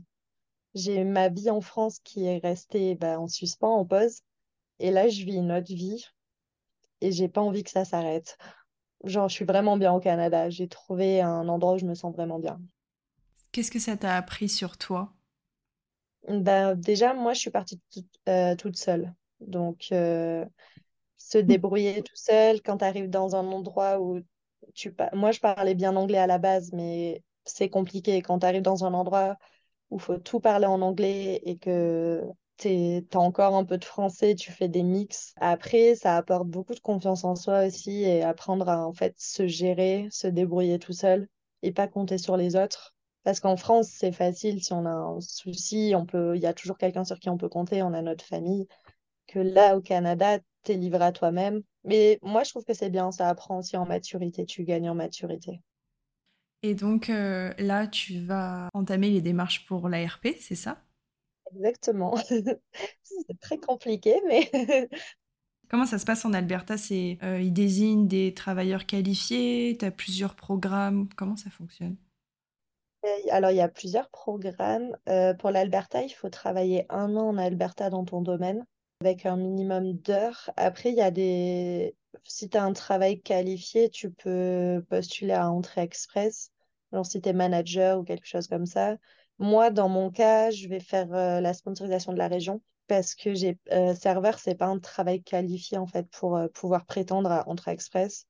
J'ai 0.74 1.04
ma 1.04 1.28
vie 1.28 1.50
en 1.50 1.60
France 1.60 1.98
qui 2.00 2.24
est 2.26 2.38
restée 2.38 2.94
bah, 2.94 3.20
en 3.20 3.28
suspens, 3.28 3.76
en 3.76 3.84
pause. 3.86 4.20
Et 4.80 4.90
là, 4.90 5.08
je 5.08 5.24
vis 5.24 5.36
une 5.36 5.52
autre 5.52 5.72
vie 5.72 6.04
et 7.00 7.12
j'ai 7.12 7.28
pas 7.28 7.40
envie 7.40 7.62
que 7.62 7.70
ça 7.70 7.84
s'arrête. 7.84 8.36
Genre, 9.04 9.28
je 9.28 9.34
suis 9.34 9.44
vraiment 9.44 9.76
bien 9.76 9.92
au 9.92 10.00
Canada. 10.00 10.50
J'ai 10.50 10.68
trouvé 10.68 11.20
un 11.20 11.48
endroit 11.48 11.74
où 11.74 11.78
je 11.78 11.84
me 11.86 11.94
sens 11.94 12.14
vraiment 12.14 12.38
bien. 12.38 12.60
Qu'est-ce 13.52 13.70
que 13.70 13.78
ça 13.78 13.98
t'a 13.98 14.16
appris 14.16 14.48
sur 14.48 14.78
toi? 14.78 15.12
Ben, 16.28 16.74
Déjà, 16.74 17.14
moi, 17.14 17.32
je 17.34 17.40
suis 17.40 17.50
partie 17.50 17.80
euh, 18.28 18.54
toute 18.56 18.76
seule. 18.76 19.14
Donc, 19.40 19.86
euh, 19.92 20.44
se 21.18 21.38
débrouiller 21.38 22.02
tout 22.02 22.16
seul 22.16 22.62
quand 22.62 22.78
tu 22.78 22.84
arrives 22.86 23.10
dans 23.10 23.36
un 23.36 23.46
endroit 23.52 24.00
où 24.00 24.20
tu... 24.74 24.94
Moi, 25.14 25.32
je 25.32 25.40
parlais 25.40 25.74
bien 25.74 25.96
anglais 25.96 26.18
à 26.18 26.26
la 26.28 26.38
base, 26.38 26.72
mais 26.72 27.22
c'est 27.44 27.70
compliqué. 27.70 28.22
Quand 28.22 28.40
tu 28.40 28.46
arrives 28.46 28.62
dans 28.62 28.84
un 28.84 28.94
endroit 28.94 29.36
où 29.90 29.96
il 29.98 30.02
faut 30.02 30.18
tout 30.18 30.40
parler 30.40 30.66
en 30.66 30.82
anglais 30.82 31.40
et 31.44 31.58
que 31.58 32.22
tu 32.58 32.68
as 33.12 33.18
encore 33.18 33.56
un 33.56 33.64
peu 33.64 33.78
de 33.78 33.84
français, 33.84 34.34
tu 34.34 34.52
fais 34.52 34.68
des 34.68 34.82
mix. 34.82 35.34
Après, 35.40 35.94
ça 35.94 36.16
apporte 36.16 36.48
beaucoup 36.48 36.74
de 36.74 36.80
confiance 36.80 37.24
en 37.24 37.36
soi 37.36 37.66
aussi 37.66 38.02
et 38.02 38.22
apprendre 38.22 38.68
à 38.68 38.86
en 38.86 38.92
fait 38.92 39.14
se 39.18 39.46
gérer, 39.46 40.08
se 40.10 40.26
débrouiller 40.26 40.78
tout 40.78 40.92
seul 40.92 41.28
et 41.62 41.72
pas 41.72 41.88
compter 41.88 42.18
sur 42.18 42.36
les 42.36 42.56
autres. 42.56 42.94
Parce 43.24 43.40
qu'en 43.40 43.56
France, 43.56 43.88
c'est 43.90 44.12
facile, 44.12 44.62
si 44.62 44.72
on 44.72 44.86
a 44.86 44.90
un 44.90 45.20
souci, 45.20 45.92
on 45.96 46.06
peut, 46.06 46.36
il 46.36 46.42
y 46.42 46.46
a 46.46 46.54
toujours 46.54 46.78
quelqu'un 46.78 47.04
sur 47.04 47.18
qui 47.18 47.28
on 47.30 47.36
peut 47.38 47.48
compter, 47.48 47.82
on 47.82 47.94
a 47.94 48.02
notre 48.02 48.24
famille. 48.24 48.66
Que 49.28 49.38
là, 49.40 49.76
au 49.76 49.80
Canada, 49.80 50.38
tu 50.64 50.72
es 50.72 50.76
livré 50.76 51.04
à 51.04 51.12
toi-même. 51.12 51.62
Mais 51.84 52.18
moi, 52.22 52.44
je 52.44 52.50
trouve 52.50 52.64
que 52.64 52.74
c'est 52.74 52.90
bien, 52.90 53.12
ça 53.12 53.28
apprend 53.28 53.58
aussi 53.58 53.76
en 53.76 53.86
maturité, 53.86 54.46
tu 54.46 54.64
gagnes 54.64 54.90
en 54.90 54.94
maturité. 54.94 55.60
Et 56.62 56.74
donc 56.74 57.08
euh, 57.08 57.52
là, 57.58 57.86
tu 57.86 58.20
vas 58.20 58.68
entamer 58.74 59.10
les 59.10 59.20
démarches 59.20 59.66
pour 59.66 59.88
l'ARP, 59.88 60.28
c'est 60.40 60.56
ça? 60.56 60.82
Exactement. 61.54 62.16
c'est 63.02 63.40
très 63.40 63.58
compliqué, 63.58 64.20
mais. 64.26 64.50
Comment 65.70 65.84
ça 65.84 65.98
se 65.98 66.06
passe 66.06 66.24
en 66.24 66.32
Alberta? 66.32 66.78
C'est 66.78 67.18
euh, 67.22 67.40
ils 67.40 67.52
désignent 67.52 68.08
des 68.08 68.32
travailleurs 68.32 68.86
qualifiés, 68.86 69.76
tu 69.78 69.84
as 69.84 69.90
plusieurs 69.90 70.34
programmes, 70.34 71.08
comment 71.14 71.36
ça 71.36 71.50
fonctionne? 71.50 71.96
Alors, 73.30 73.50
il 73.50 73.56
y 73.56 73.60
a 73.60 73.68
plusieurs 73.68 74.08
programmes. 74.10 74.96
Euh, 75.08 75.34
pour 75.34 75.50
l'Alberta, 75.50 76.02
il 76.02 76.10
faut 76.10 76.30
travailler 76.30 76.86
un 76.88 77.16
an 77.16 77.28
en 77.28 77.38
Alberta 77.38 77.90
dans 77.90 78.04
ton 78.04 78.22
domaine 78.22 78.64
avec 79.00 79.26
un 79.26 79.36
minimum 79.36 79.92
d'heures. 79.92 80.50
Après, 80.56 80.90
il 80.90 80.96
y 80.96 81.00
a 81.02 81.10
des... 81.10 81.96
Si 82.24 82.48
tu 82.48 82.56
as 82.56 82.64
un 82.64 82.72
travail 82.72 83.20
qualifié, 83.20 83.90
tu 83.90 84.10
peux 84.10 84.84
postuler 84.88 85.34
à 85.34 85.50
Entrée 85.50 85.82
Express. 85.82 86.50
Alors, 86.92 87.06
si 87.06 87.20
tu 87.20 87.28
es 87.28 87.32
manager 87.32 87.98
ou 88.00 88.04
quelque 88.04 88.26
chose 88.26 88.48
comme 88.48 88.66
ça. 88.66 88.96
Moi, 89.38 89.70
dans 89.70 89.88
mon 89.88 90.10
cas, 90.10 90.50
je 90.50 90.68
vais 90.68 90.80
faire 90.80 91.12
euh, 91.14 91.40
la 91.40 91.54
sponsorisation 91.54 92.12
de 92.12 92.18
la 92.18 92.28
région 92.28 92.60
parce 92.86 93.14
que 93.14 93.34
j'ai 93.34 93.58
euh, 93.72 93.94
serveur, 93.94 94.38
c'est 94.38 94.54
pas 94.54 94.66
un 94.66 94.78
travail 94.78 95.22
qualifié 95.22 95.78
en 95.78 95.86
fait 95.86 96.08
pour 96.10 96.36
euh, 96.36 96.48
pouvoir 96.48 96.86
prétendre 96.86 97.30
à 97.30 97.48
Entrée 97.48 97.72
Express. 97.72 98.26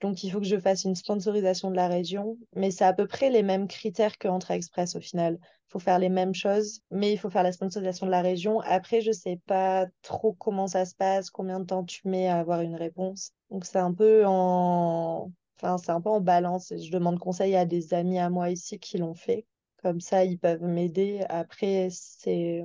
Donc, 0.00 0.24
il 0.24 0.30
faut 0.30 0.40
que 0.40 0.46
je 0.46 0.58
fasse 0.58 0.84
une 0.84 0.94
sponsorisation 0.94 1.70
de 1.70 1.76
la 1.76 1.88
région, 1.88 2.38
mais 2.54 2.70
c'est 2.70 2.84
à 2.84 2.92
peu 2.94 3.06
près 3.06 3.30
les 3.30 3.42
mêmes 3.42 3.68
critères 3.68 4.18
que 4.18 4.28
Entrée 4.28 4.54
Express 4.54 4.96
au 4.96 5.00
final. 5.00 5.38
Il 5.42 5.72
faut 5.72 5.78
faire 5.78 5.98
les 5.98 6.08
mêmes 6.08 6.34
choses, 6.34 6.80
mais 6.90 7.12
il 7.12 7.18
faut 7.18 7.30
faire 7.30 7.42
la 7.42 7.52
sponsorisation 7.52 8.06
de 8.06 8.10
la 8.10 8.22
région. 8.22 8.60
Après, 8.60 9.02
je 9.02 9.12
sais 9.12 9.40
pas 9.46 9.86
trop 10.02 10.32
comment 10.34 10.66
ça 10.68 10.86
se 10.86 10.94
passe, 10.94 11.30
combien 11.30 11.60
de 11.60 11.66
temps 11.66 11.84
tu 11.84 12.08
mets 12.08 12.28
à 12.28 12.38
avoir 12.40 12.62
une 12.62 12.76
réponse. 12.76 13.32
Donc, 13.50 13.66
c'est 13.66 13.78
un 13.78 13.92
peu 13.94 14.24
en, 14.26 15.30
enfin, 15.58 15.78
c'est 15.78 15.92
un 15.92 16.00
peu 16.00 16.10
en 16.10 16.20
balance. 16.20 16.72
Je 16.76 16.90
demande 16.90 17.18
conseil 17.18 17.54
à 17.56 17.66
des 17.66 17.94
amis 17.94 18.18
à 18.18 18.30
moi 18.30 18.50
ici 18.50 18.78
qui 18.78 18.98
l'ont 18.98 19.14
fait. 19.14 19.46
Comme 19.82 20.00
ça, 20.00 20.24
ils 20.24 20.38
peuvent 20.38 20.62
m'aider. 20.62 21.24
Après, 21.28 21.88
c'est. 21.90 22.62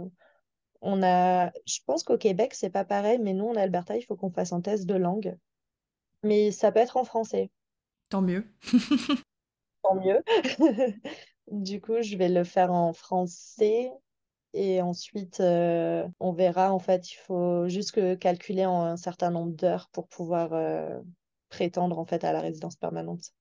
On 0.81 1.01
a. 1.03 1.51
Je 1.65 1.79
pense 1.85 2.03
qu'au 2.03 2.17
Québec, 2.17 2.53
c'est 2.53 2.69
pas 2.69 2.85
pareil, 2.85 3.19
mais 3.19 3.33
nous, 3.33 3.47
en 3.47 3.55
Alberta, 3.55 3.97
il 3.97 4.03
faut 4.03 4.15
qu'on 4.15 4.31
fasse 4.31 4.53
un 4.53 4.61
test 4.61 4.85
de 4.85 4.95
langue. 4.95 5.37
Mais 6.23 6.51
ça 6.51 6.71
peut 6.71 6.79
être 6.79 6.97
en 6.97 7.05
français. 7.05 7.51
Tant 8.09 8.21
mieux. 8.21 8.45
Tant 9.83 9.95
mieux. 9.95 10.21
Du 11.51 11.79
coup, 11.79 12.01
je 12.01 12.17
vais 12.17 12.29
le 12.29 12.43
faire 12.43 12.71
en 12.71 12.91
français. 12.91 13.91
Et 14.53 14.81
ensuite, 14.81 15.41
euh, 15.41 16.07
on 16.19 16.31
verra. 16.33 16.73
En 16.73 16.79
fait, 16.79 17.11
il 17.11 17.17
faut 17.17 17.67
juste 17.67 18.17
calculer 18.17 18.65
en 18.65 18.81
un 18.81 18.97
certain 18.97 19.29
nombre 19.29 19.51
d'heures 19.53 19.89
pour 19.91 20.07
pouvoir 20.07 20.53
euh, 20.53 20.99
prétendre 21.49 21.99
en 21.99 22.05
fait 22.05 22.23
à 22.23 22.33
la 22.33 22.41
résidence 22.41 22.77
permanente. 22.77 23.31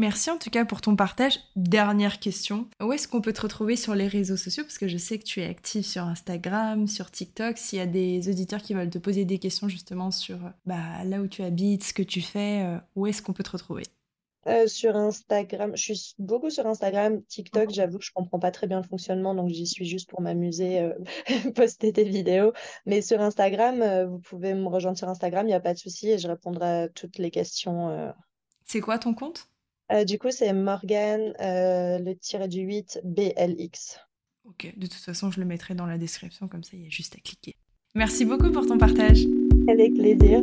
Merci 0.00 0.30
en 0.30 0.38
tout 0.38 0.48
cas 0.48 0.64
pour 0.64 0.80
ton 0.80 0.96
partage. 0.96 1.40
Dernière 1.56 2.20
question. 2.20 2.66
Où 2.82 2.90
est-ce 2.94 3.06
qu'on 3.06 3.20
peut 3.20 3.34
te 3.34 3.42
retrouver 3.42 3.76
sur 3.76 3.94
les 3.94 4.08
réseaux 4.08 4.38
sociaux? 4.38 4.64
Parce 4.64 4.78
que 4.78 4.88
je 4.88 4.96
sais 4.96 5.18
que 5.18 5.24
tu 5.24 5.42
es 5.42 5.46
active 5.46 5.84
sur 5.84 6.04
Instagram, 6.04 6.86
sur 6.86 7.10
TikTok. 7.10 7.58
S'il 7.58 7.80
y 7.80 7.82
a 7.82 7.86
des 7.86 8.30
auditeurs 8.30 8.62
qui 8.62 8.72
veulent 8.72 8.88
te 8.88 8.96
poser 8.96 9.26
des 9.26 9.38
questions 9.38 9.68
justement 9.68 10.10
sur 10.10 10.38
bah, 10.64 11.04
là 11.04 11.20
où 11.20 11.26
tu 11.26 11.42
habites, 11.42 11.84
ce 11.84 11.92
que 11.92 12.02
tu 12.02 12.22
fais, 12.22 12.62
euh, 12.62 12.78
où 12.96 13.08
est-ce 13.08 13.20
qu'on 13.20 13.34
peut 13.34 13.42
te 13.42 13.50
retrouver? 13.50 13.82
Euh, 14.46 14.66
sur 14.66 14.96
Instagram, 14.96 15.72
je 15.76 15.92
suis 15.92 16.14
beaucoup 16.18 16.48
sur 16.48 16.66
Instagram, 16.66 17.22
TikTok, 17.24 17.68
mhm. 17.68 17.74
j'avoue 17.74 17.98
que 17.98 18.04
je 18.06 18.12
comprends 18.14 18.38
pas 18.38 18.52
très 18.52 18.66
bien 18.66 18.80
le 18.80 18.86
fonctionnement, 18.86 19.34
donc 19.34 19.50
j'y 19.50 19.66
suis 19.66 19.84
juste 19.84 20.08
pour 20.08 20.22
m'amuser, 20.22 20.80
euh, 20.80 20.94
poster 21.54 21.92
des 21.92 22.04
vidéos. 22.04 22.54
Mais 22.86 23.02
sur 23.02 23.20
Instagram, 23.20 24.08
vous 24.08 24.18
pouvez 24.18 24.54
me 24.54 24.66
rejoindre 24.66 24.96
sur 24.96 25.10
Instagram, 25.10 25.44
il 25.44 25.50
n'y 25.50 25.54
a 25.54 25.60
pas 25.60 25.74
de 25.74 25.78
souci 25.78 26.08
et 26.08 26.16
je 26.16 26.26
répondrai 26.26 26.84
à 26.84 26.88
toutes 26.88 27.18
les 27.18 27.30
questions. 27.30 28.14
C'est 28.64 28.80
quoi 28.80 28.98
ton 28.98 29.12
compte? 29.12 29.49
Euh, 29.92 30.04
du 30.04 30.18
coup, 30.18 30.30
c'est 30.30 30.52
Morgan, 30.52 31.34
euh, 31.40 31.98
le 31.98 32.14
tiré 32.14 32.48
du 32.48 32.60
8, 32.60 33.00
BLX. 33.04 33.98
Ok, 34.44 34.72
de 34.76 34.86
toute 34.86 34.94
façon, 34.94 35.30
je 35.30 35.40
le 35.40 35.46
mettrai 35.46 35.74
dans 35.74 35.86
la 35.86 35.98
description, 35.98 36.48
comme 36.48 36.62
ça, 36.62 36.70
il 36.74 36.84
y 36.84 36.86
a 36.86 36.90
juste 36.90 37.14
à 37.16 37.20
cliquer. 37.20 37.56
Merci 37.94 38.24
beaucoup 38.24 38.50
pour 38.50 38.66
ton 38.66 38.78
partage. 38.78 39.24
Avec 39.68 39.94
plaisir. 39.94 40.42